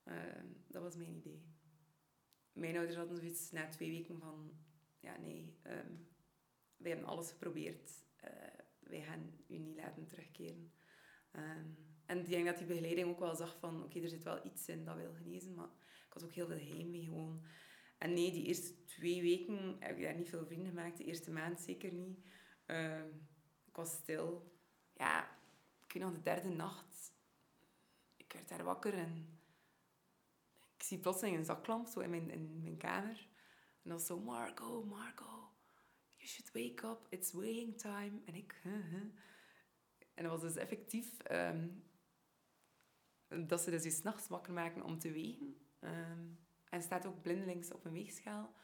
[0.05, 1.57] Ehm, dat was mijn idee.
[2.53, 4.53] Mijn ouders hadden zoiets na twee weken van...
[5.01, 5.93] Ja, nee, ehm,
[6.79, 7.91] wij hebben alles geprobeerd.
[8.17, 8.31] Eh,
[8.81, 10.73] wij gaan u niet laten terugkeren.
[11.31, 11.67] Ehm,
[12.07, 13.85] en ik denk dat die begeleiding ook wel zag van...
[13.85, 15.69] Oké, er zit wel iets in dat wil genezen, maar
[16.07, 17.47] ik had ook heel veel heimwee gewoon.
[17.99, 20.97] En nee, die eerste twee weken heb ik daar niet veel vrienden gemaakt.
[20.97, 22.19] De eerste maand zeker niet.
[22.67, 23.09] Ehm,
[23.65, 24.57] ik was stil.
[24.95, 25.39] Ja,
[25.85, 27.17] ik weet nog, de derde nacht...
[28.17, 29.41] Ik werd daar wakker en...
[30.77, 33.29] Ik zie plotseling een zaklamp zo in mijn, in mijn kamer.
[33.83, 35.38] En dan zo, Marco, Marco,
[36.29, 38.21] you should wake up, it's weighing time.
[38.25, 39.01] En ik, huh, huh.
[40.15, 41.69] En dat was dus effectief ehm,
[43.47, 45.57] dat ze dus je s'nachts wakker maken om te wegen.
[45.81, 46.27] Ehm,
[46.71, 48.55] en staat ook blindelings op een weegschaal.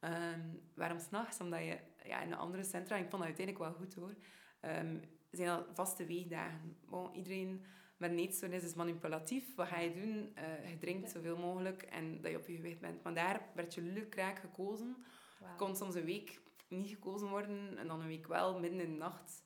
[0.00, 0.40] Ehm,
[0.74, 1.40] waarom s'nachts?
[1.40, 4.14] Omdat je ja, in de andere centra, ik vond dat uiteindelijk wel goed hoor,
[4.60, 5.00] um,
[5.30, 6.76] zijn al vaste weegdagen.
[6.88, 7.64] Bon, iedereen
[7.96, 9.54] met een eetstoornis is manipulatief.
[9.54, 10.32] Wat ga je doen?
[10.38, 13.02] Uh, je drinkt zoveel mogelijk en dat je op je gewicht bent.
[13.02, 14.96] Maar daar werd je lukraak gekozen.
[15.38, 15.48] Wow.
[15.48, 18.90] Je kon soms een week niet gekozen worden en dan een week wel, midden in
[18.90, 19.44] de nacht.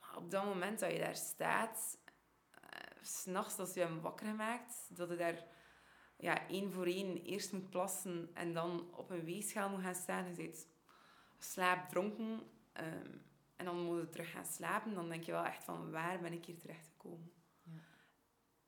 [0.00, 1.98] Maar op dat moment dat je daar staat,
[2.54, 5.44] uh, s'nachts als je hem wakker gemaakt, dat je daar
[6.16, 10.28] ja, één voor één eerst moet plassen en dan op een weegschaal moet gaan staan.
[10.28, 10.68] Je bent
[11.38, 12.40] slaapdronken.
[12.80, 13.24] Um,
[13.56, 14.94] en dan moet je terug gaan slapen.
[14.94, 17.32] Dan denk je wel echt van, waar ben ik hier terecht gekomen?
[17.62, 17.80] Ja.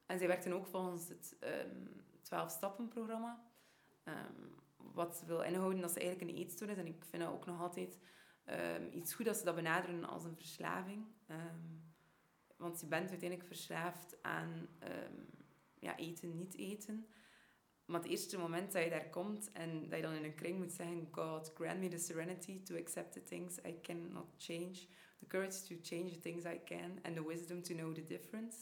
[0.07, 3.43] En zij werkten ook volgens het um, 12-stappen-programma.
[4.05, 4.57] Um,
[4.93, 6.79] wat wil inhouden dat ze eigenlijk een eetstoornis.
[6.79, 7.99] En ik vind dat ook nog altijd
[8.47, 11.07] um, iets goed dat ze dat benaderen als een verslaving.
[12.57, 14.69] want je bent uiteindelijk verslaafd aan
[15.79, 17.07] ja, eten, niet eten.
[17.89, 20.59] Maar het eerste moment dat je daar komt en dat je dan in een kring
[20.59, 24.75] moet zeggen: God, grant me the serenity to accept the things I cannot change,
[25.19, 28.57] the courage to change the things I can, and the wisdom to know the difference.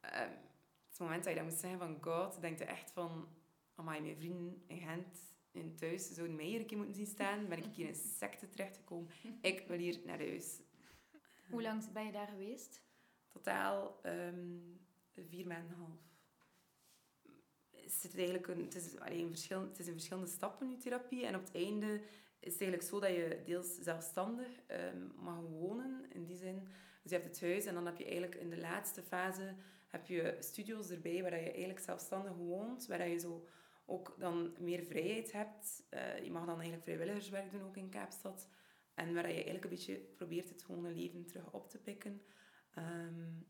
[0.00, 3.28] Het moment dat je dat moet zeggen van God, denk je echt van:
[3.80, 5.18] Amai, mijn vrienden in Gent,
[5.50, 7.48] in thuis, zouden mij hier een keer moeten zien staan.
[7.48, 9.10] Ben ik hier in secte terechtgekomen?
[9.40, 10.60] Ik wil hier naar huis.
[11.50, 12.82] Hoe lang ben je daar geweest?
[13.28, 14.80] Totaal um,
[15.14, 16.08] vier maanden en een half
[17.70, 21.26] is het eigenlijk een, het is, alleen verschil, het is in verschillende stappen, je therapie.
[21.26, 22.00] En op het einde
[22.40, 24.48] is het eigenlijk zo dat je deels zelfstandig
[24.94, 26.68] um, mag wonen, in die zin.
[27.02, 29.54] Dus je hebt het huis en dan heb je eigenlijk in de laatste fase
[29.86, 33.46] heb je studio's erbij waar je eigenlijk zelfstandig woont, waar je zo
[33.90, 35.86] ook dan meer vrijheid hebt.
[35.90, 38.48] Uh, je mag dan eigenlijk vrijwilligerswerk doen ook in Kaapstad.
[38.94, 42.22] En waar je eigenlijk een beetje probeert het gewone leven terug op te pikken.
[42.78, 43.46] Um,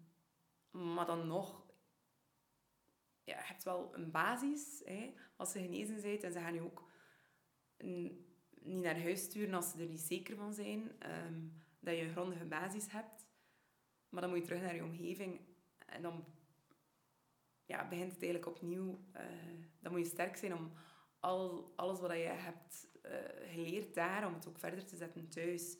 [0.70, 1.70] maar dan nog
[3.24, 6.20] ja, je hebt wel een basis hè, als ze genezen zijn.
[6.20, 6.90] En ze gaan je ook
[7.78, 8.12] niet
[8.62, 11.48] naar huis sturen als ze er niet zeker van zijn ehm,
[11.80, 13.26] dat je een grondige basis hebt.
[14.08, 15.40] Maar dan moet je terug naar je omgeving.
[15.86, 16.24] En dan
[17.70, 19.00] ja, begint het eigenlijk opnieuw.
[19.16, 19.22] Uh,
[19.80, 20.72] dan moet je sterk zijn om
[21.20, 23.12] al, alles wat je hebt uh,
[23.52, 25.78] geleerd daar, om het ook verder te zetten thuis.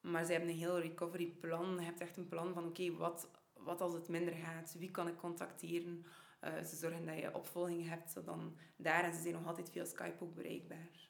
[0.00, 1.74] Maar ze hebben een heel recovery plan.
[1.74, 4.74] Je hebt echt een plan van, oké, wat, wat als het minder gaat?
[4.78, 6.04] Wie kan ik contacteren?
[6.40, 9.04] Uh, ze zorgen dat je opvolging hebt, dan daar.
[9.04, 11.08] En ze zijn nog altijd via Skype ook bereikbaar.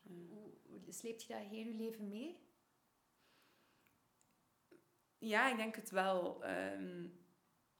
[0.88, 2.44] Sleept je dat heel je leven mee?
[5.18, 6.44] Ja, ik denk het wel.
[6.48, 7.25] Um,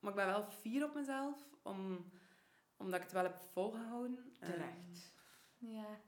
[0.07, 2.11] maar ik ben wel fier op mezelf, om,
[2.77, 4.33] omdat ik het wel heb volgehouden.
[4.39, 5.15] Terecht.
[5.63, 6.01] Um, ja.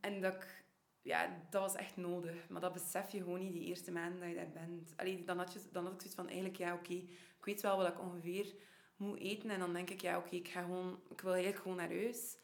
[0.00, 0.66] en dat ik...
[1.02, 2.48] Ja, dat was echt nodig.
[2.48, 4.92] Maar dat besef je gewoon niet die eerste maanden dat je daar bent.
[4.96, 7.08] Allee, dan, had je, dan had ik zoiets van, eigenlijk, ja, oké, okay,
[7.38, 8.54] ik weet wel wat ik ongeveer
[8.96, 9.50] moet eten.
[9.50, 11.00] En dan denk ik, ja, oké, ik ga gewoon...
[11.10, 12.38] Ik wil eigenlijk gewoon naar huis.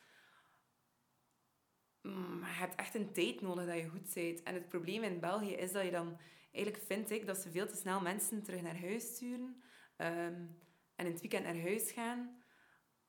[2.03, 4.43] Maar je hebt echt een tijd nodig dat je goed bent.
[4.43, 6.19] En het probleem in België is dat je dan...
[6.53, 9.63] Eigenlijk vind ik dat ze veel te snel mensen terug naar huis sturen.
[9.97, 10.63] Um,
[10.95, 12.43] en in het weekend naar huis gaan.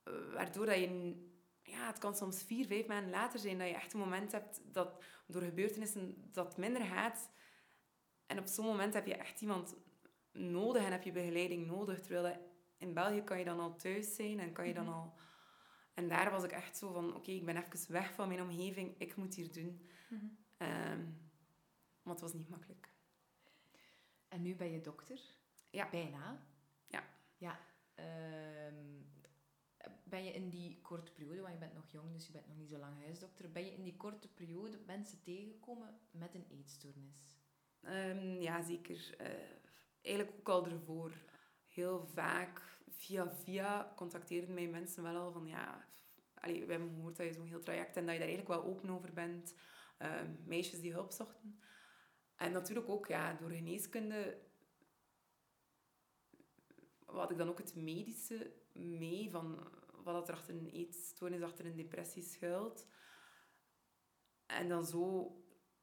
[0.04, 1.24] Uh, waardoor dat je...
[1.64, 4.62] Ja, het kan soms vier, vijf maanden later zijn dat je echt een moment hebt
[4.74, 7.32] dat door gebeurtenissen dat minder gaat.
[8.26, 9.76] En op zo'n moment heb je echt iemand
[10.32, 12.02] nodig en heb je begeleiding nodig.
[12.02, 12.40] Terwijl dat
[12.78, 14.94] in België kan je dan al thuis zijn en kan je dan mhm.
[14.94, 15.14] al...
[15.94, 18.96] En daar was ik echt zo van, oké, ik ben even weg van mijn omgeving,
[18.98, 19.82] ik moet hier doen.
[20.10, 20.44] Mm
[22.06, 22.90] maar het was niet makkelijk.
[24.28, 25.20] En nu ben je dokter?
[25.70, 25.90] Ja.
[25.90, 26.46] Bijna?
[26.88, 27.04] Ja.
[27.38, 27.60] Ja.
[28.00, 29.10] Um,
[30.04, 32.58] ben je in die korte periode, want je bent nog jong, dus je bent nog
[32.58, 37.40] niet zo lang huisdokter, ben je in die korte periode mensen tegengekomen met een eetstoornis?
[37.82, 39.16] Um, ja, zeker.
[39.22, 39.28] Uh,
[40.02, 41.12] eigenlijk ook al ervoor
[41.68, 45.88] heel vaak via via contacteerden mij mensen wel al van ja,
[46.42, 48.90] we hebben gehoord dat je zo'n heel traject en dat je daar eigenlijk wel open
[48.90, 49.56] over bent.
[50.00, 51.60] Uh, meisjes die hulp zochten.
[52.36, 54.38] En natuurlijk ook ja, door geneeskunde
[57.06, 59.70] had ik dan ook het medische mee van
[60.04, 62.88] wat er achter een eetstoornis, achter een depressie schuilt.
[64.46, 65.32] En dan zo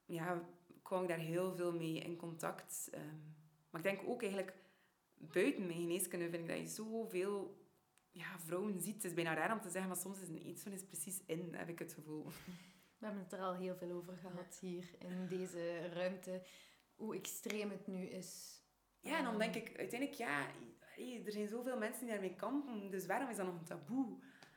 [0.05, 0.49] ja,
[0.83, 2.91] kwam ik daar heel veel mee in contact.
[2.95, 3.37] Um,
[3.71, 4.55] maar ik denk ook eigenlijk
[5.15, 7.67] buiten mijn geneeskunde vind ik dat je zoveel
[8.11, 8.95] ja, vrouwen ziet.
[8.95, 11.69] Het is bijna raar om te zeggen, maar soms is een eetstoornis precies in, heb
[11.69, 12.25] ik het gevoel.
[12.99, 16.43] We hebben het er al heel veel over gehad hier in deze ruimte.
[16.95, 18.61] Hoe extreem het nu is.
[19.01, 20.47] Ja, en dan denk ik uiteindelijk, ja,
[21.25, 24.17] er zijn zoveel mensen die daarmee kampen, dus waarom is dat nog een taboe?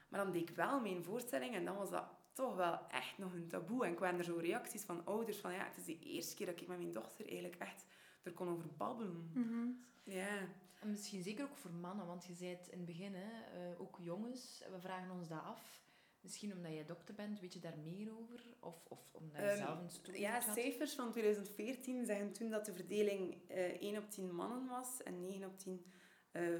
[0.09, 3.33] Maar dan deed ik wel mijn voorstelling en dan was dat toch wel echt nog
[3.33, 3.85] een taboe.
[3.85, 6.45] En ik kwamen er zo reacties van ouders van, ja, het is de eerste keer
[6.45, 7.85] dat ik met mijn dochter eigenlijk echt
[8.23, 9.31] er kon over babbelen.
[9.33, 9.67] Mhm.
[10.03, 10.37] Ja.
[10.79, 13.81] En misschien zeker ook voor mannen, want je zei het in het begin, hè, eh,
[13.81, 15.83] ook jongens, we vragen ons dat af.
[16.21, 18.39] Misschien omdat jij dokter bent, weet je daar meer over?
[18.59, 22.65] Of, of omdat je Ehm, zelf een studie Ja, cijfers van 2014 zeggen toen dat
[22.65, 25.91] de verdeling eh 1 op 10 mannen was en 9 op 10 eh,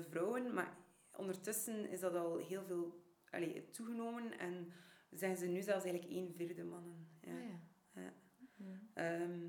[0.09, 0.53] vrouwen.
[0.53, 0.77] Maar
[1.17, 4.71] ondertussen is dat al heel veel allee, toegenomen en
[5.11, 7.07] zijn ze nu zelfs eigenlijk 1 vierde mannen.
[7.21, 7.31] Ja.
[7.93, 8.13] Ah, ja.
[8.57, 8.79] Ja.
[8.93, 9.47] Ehm,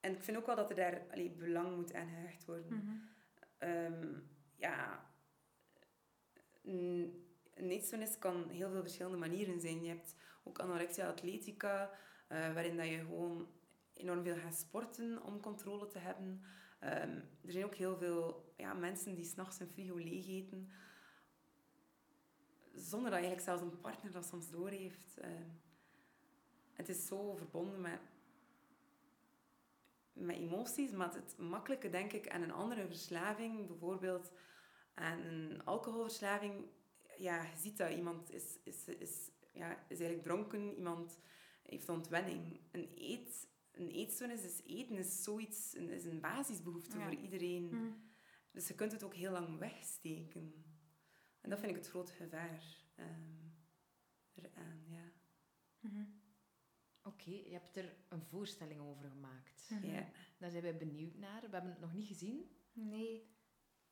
[0.00, 3.02] en ik vind ook wel dat er daar allee, belang moet aan gehecht worden.
[3.58, 4.18] Ehm,
[4.56, 5.10] ja,
[6.62, 7.20] een
[7.60, 9.82] een eetstoornis kan heel veel verschillende manieren zijn.
[9.82, 10.14] Je hebt
[10.44, 11.90] ook anorexia atletica,
[12.28, 13.48] eh, waarin dat je gewoon
[13.92, 16.42] enorm veel gaat sporten om controle te hebben.
[16.80, 20.70] Ehm, er zijn ook heel veel ja, mensen die s'nachts een frigo leeg eten,
[22.74, 25.18] zonder dat eigenlijk zelfs een partner dat soms doorheeft.
[25.18, 25.48] Ehm,
[26.72, 28.00] het is zo verbonden met,
[30.12, 34.32] met emoties, maar het makkelijke denk ik aan een andere verslaving, bijvoorbeeld
[34.94, 36.64] aan een alcoholverslaving,
[37.18, 41.18] ja, je ziet dat iemand is, is, is, ja, is eigenlijk dronken, iemand
[41.62, 42.60] heeft ontwenning.
[42.70, 43.48] Een, eet,
[43.80, 47.04] een eetstoornis is eten, is zoiets, een, is een basisbehoefte Ja.
[47.04, 47.64] voor iedereen.
[47.64, 47.92] Mhm.
[48.50, 50.54] Dus je kunt het ook heel lang wegsteken.
[51.40, 53.48] En dat vind ik het grote gevaar ehm,
[54.34, 55.12] eraan, ja.
[55.80, 56.04] Mhm.
[57.02, 59.70] Oké, je hebt er een voorstelling over gemaakt.
[59.70, 59.86] Mhm.
[59.86, 60.10] ja.
[60.38, 61.40] Daar zijn wij benieuwd naar.
[61.40, 62.50] We hebben het nog niet gezien.
[62.72, 63.28] Nee.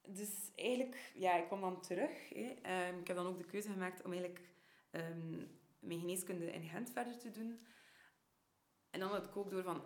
[0.09, 2.28] Dus eigenlijk, ja, ik kwam dan terug.
[2.28, 2.55] Hè.
[2.62, 4.47] Ehm, ik heb dan ook de keuze gemaakt om eigenlijk
[4.91, 5.36] ehm,
[5.78, 7.59] mijn geneeskunde in Gent verder te doen.
[8.91, 9.82] En dan had ik ook door van...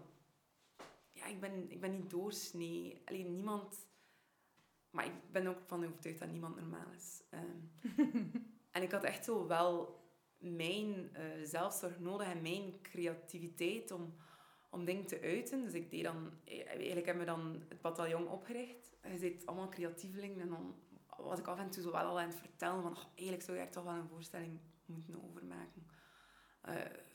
[1.13, 3.03] Ja, ik ben, ik ben niet doorsnee.
[3.05, 3.91] Alleen niemand...
[4.91, 7.23] Maar ik ben ook van overtuigd dat niemand normaal is.
[7.31, 7.59] Ehm,
[8.77, 10.01] en ik had echt zo wel
[10.39, 14.15] mijn eh, zelfzorg nodig en mijn creativiteit om,
[14.71, 15.65] om dingen te uiten.
[15.65, 16.31] Dus ik deed dan...
[16.45, 18.93] Eigenlijk hebben we dan het bataljon opgericht.
[19.03, 20.75] Je zit allemaal creatievelingen en dan
[21.17, 22.93] was ik af en toe zo wel al aan het vertellen van...
[22.93, 25.87] "Oh, eigenlijk zou je er toch wel een voorstelling moeten over maken.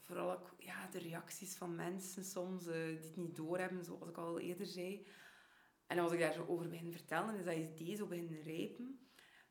[0.08, 4.18] Vooral ook ja, de reacties van mensen soms, eh, die het niet doorhebben, zoals ik
[4.18, 5.08] al eerder zei.
[5.88, 8.99] En was ik daar zo over beginnen vertellen, en is dat idee zo beginnen rijpen.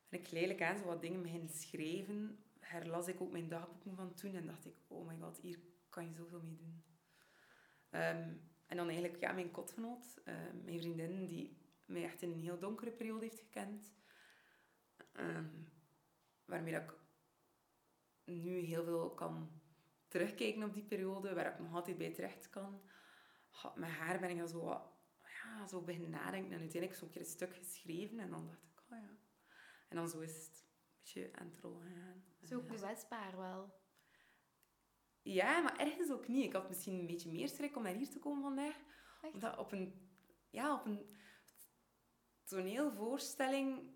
[0.09, 4.13] En ik geleidelijk aan zo wat dingen beginnen schrijven, herlas ik ook mijn dagboeken van
[4.13, 6.83] toen en dacht ik, oh my god, hier kan je zoveel mee doen.
[7.89, 8.33] Ehm,
[8.65, 12.59] en dan eigenlijk ja, mijn kotgenoot, eh, mijn vriendin, die mij echt in een heel
[12.59, 13.91] donkere periode heeft gekend.
[15.11, 15.49] Ehm,
[16.45, 16.93] waarmee ik
[18.23, 19.61] nu heel veel kan
[20.07, 22.81] terugkijken op die periode, waar ik nog altijd bij terecht kan.
[23.75, 24.91] Met haar ben ik dan zo, wat-
[25.43, 28.81] ja, zo beginnen nadenken en uiteindelijk zo'n keer een stuk geschreven en dan dacht ik,
[28.91, 29.17] oh ja.
[29.89, 32.23] En dan zo is het een beetje aan het rollen gegaan.
[32.43, 33.73] Zo kwetsbaar wel.
[35.21, 36.45] Ja, maar ergens ook niet.
[36.45, 38.75] Ik had misschien een beetje meer schrik om naar hier te komen vandaag.
[39.21, 39.33] Echt?
[39.33, 40.09] Omdat op een,
[40.49, 41.15] ja, op een
[42.43, 43.95] toneelvoorstelling...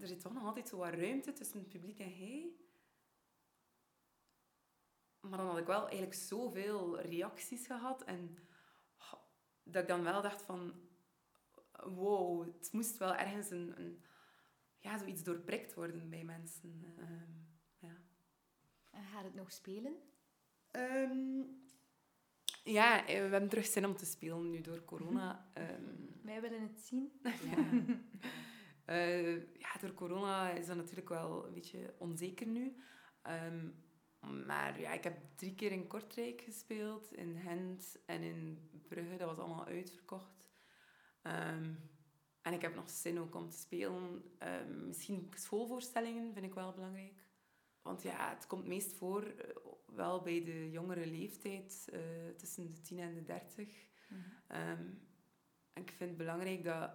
[0.00, 2.56] Er zit toch nog altijd zo wat ruimte tussen het publiek en hij.
[5.28, 8.04] Maar dan had ik wel eigenlijk zoveel reacties gehad.
[8.04, 8.38] En
[8.96, 9.20] goh,
[9.62, 10.74] dat ik dan wel dacht van...
[11.84, 13.80] Wow, het moest wel ergens een...
[13.80, 14.04] een
[14.78, 16.94] ja, zoiets doorprikt worden bij mensen.
[16.98, 17.32] Ehm,
[17.78, 17.96] ja.
[18.90, 19.96] En gaat het nog spelen?
[20.70, 21.42] Ehm,
[22.64, 25.48] ja, eh, we hebben terug zin om te spelen nu door corona.
[25.52, 27.20] Ehm, Wij willen het zien.
[27.22, 27.68] ja.
[28.86, 32.76] Eh, ja, door corona is dat natuurlijk wel een beetje onzeker nu.
[34.46, 39.16] Maar ja, ik heb drie keer in Kortrijk gespeeld, in Gent en in Brugge.
[39.16, 40.50] Dat was allemaal uitverkocht.
[41.22, 41.74] Ehm,
[42.42, 44.22] en ik heb nog zin ook om te spelen.
[44.38, 47.24] Ehm, misschien schoolvoorstellingen vind ik wel belangrijk.
[47.82, 49.56] Want ja, het komt meest voor eh,
[49.86, 52.00] wel bij de jongere leeftijd, eh,
[52.36, 53.86] tussen de 10 en de 30.
[54.46, 54.84] Ehm,
[55.72, 56.90] en ik vind het belangrijk dat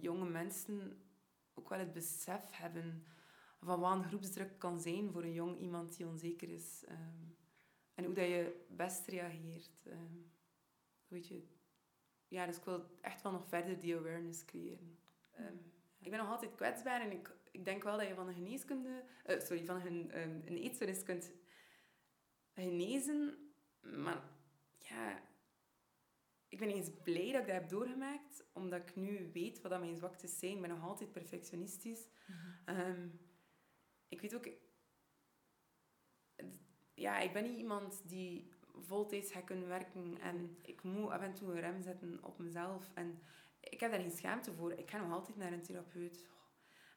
[0.00, 1.02] jonge mensen
[1.54, 3.06] ook wel het besef hebben
[3.60, 6.84] van wat een groepsdruk kan zijn voor een jong iemand die onzeker is.
[6.86, 7.28] ehm,
[7.94, 9.70] en hoe dat je best reageert.
[9.84, 10.16] ehm.
[11.08, 11.42] weet je,
[12.28, 14.98] ja, dus ik wil echt wel nog verder die awareness creëren.
[15.30, 15.56] Ehm,
[15.98, 19.04] ik ben nog altijd kwetsbaar en ik, ik denk wel dat je van een geneeskunde...
[19.24, 21.32] eh, sorry, van een, een eetstoornis kunt
[22.54, 23.52] genezen.
[23.80, 24.22] Maar
[24.78, 25.22] ja,
[26.48, 29.80] ik ben eens blij dat ik dat heb doorgemaakt, omdat ik nu weet wat dat
[29.80, 30.54] mijn zwaktes zijn.
[30.54, 32.08] Ik ben nog altijd perfectionistisch.
[32.64, 33.08] Ehm,
[34.10, 34.48] ik weet ook...
[36.94, 41.34] Ja, ik ben niet iemand die voltijds gaat kunnen werken en ik moet af en
[41.34, 42.90] toe een rem zetten op mezelf.
[42.94, 43.18] En
[43.60, 44.72] ik heb daar geen schaamte voor.
[44.72, 46.26] Ik ga nog altijd naar een therapeut.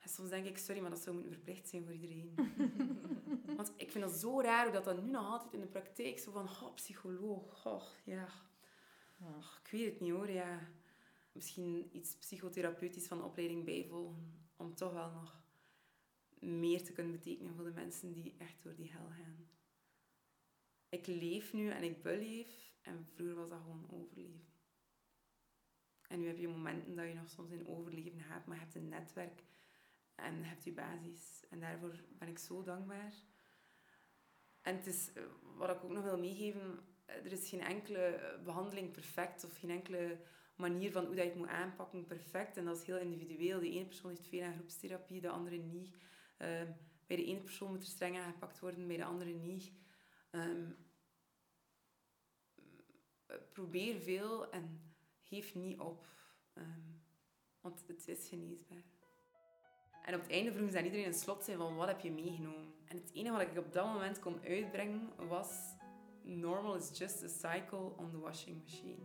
[0.02, 2.36] En soms denk ik, sorry, maar dat zou moeten verplicht zijn voor iedereen.
[3.58, 6.32] Want ik vind dat zo raar dat, dat nu nog altijd in de praktijk zo
[6.32, 8.28] van, oh, psycholoog, oh, ja.
[9.22, 10.60] Oh, ik weet het niet hoor, ja.
[11.32, 15.43] Misschien iets psychotherapeutisch van de opleiding bijvolgen, om toch wel nog
[16.44, 19.48] meer te kunnen betekenen voor de mensen die echt door die hel gaan.
[20.90, 24.52] Ik leef nu en ik beleef, en vroeger was dat gewoon overleven.
[26.08, 28.76] En nu heb je momenten dat je nog soms in overleven gaat, maar je hebt
[28.76, 29.44] een netwerk
[30.16, 31.46] en je hebt je basis.
[31.50, 33.14] En daarvoor ben ik zo dankbaar.
[34.62, 35.24] En het is, eh,
[35.56, 39.70] wat ik ook nog wil meegeven, eh, er is geen enkele behandeling perfect of geen
[39.70, 40.18] enkele
[40.56, 42.58] manier van hoe dat je het moet aanpakken perfect.
[42.58, 43.60] En dat is heel individueel.
[43.60, 45.96] De ene persoon heeft veel aan groepstherapie, de andere niet.
[46.44, 46.72] Ehm,
[47.08, 49.72] bij de ene persoon moet er streng aangepakt worden, bij de andere niet.
[50.30, 50.72] Ehm,
[53.52, 56.08] probeer veel en geef niet op.
[56.54, 56.82] Ehm,
[57.62, 58.84] want het is geneesbaar.
[60.06, 62.12] En op het einde vroegen ze aan iedereen een slot zijn van wat heb je
[62.12, 62.74] meegenomen.
[62.86, 65.76] En het enige wat ik op dat moment kon uitbrengen was...
[66.26, 69.02] Normal is just a cycle on the washing machine.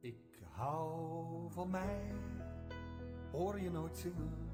[0.00, 2.14] Ik hou van mij,
[3.32, 4.47] hoor je nooit zingen.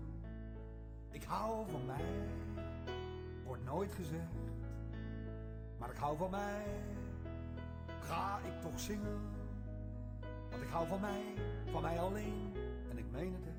[1.14, 2.04] Ik hou van mij,
[3.44, 4.34] wordt nooit gezegd.
[5.78, 6.64] Maar ik hou van mij,
[8.00, 9.20] ga ik toch zingen.
[10.50, 11.22] Want ik hou van mij,
[11.70, 12.52] van mij alleen.
[12.90, 13.53] En ik meen het.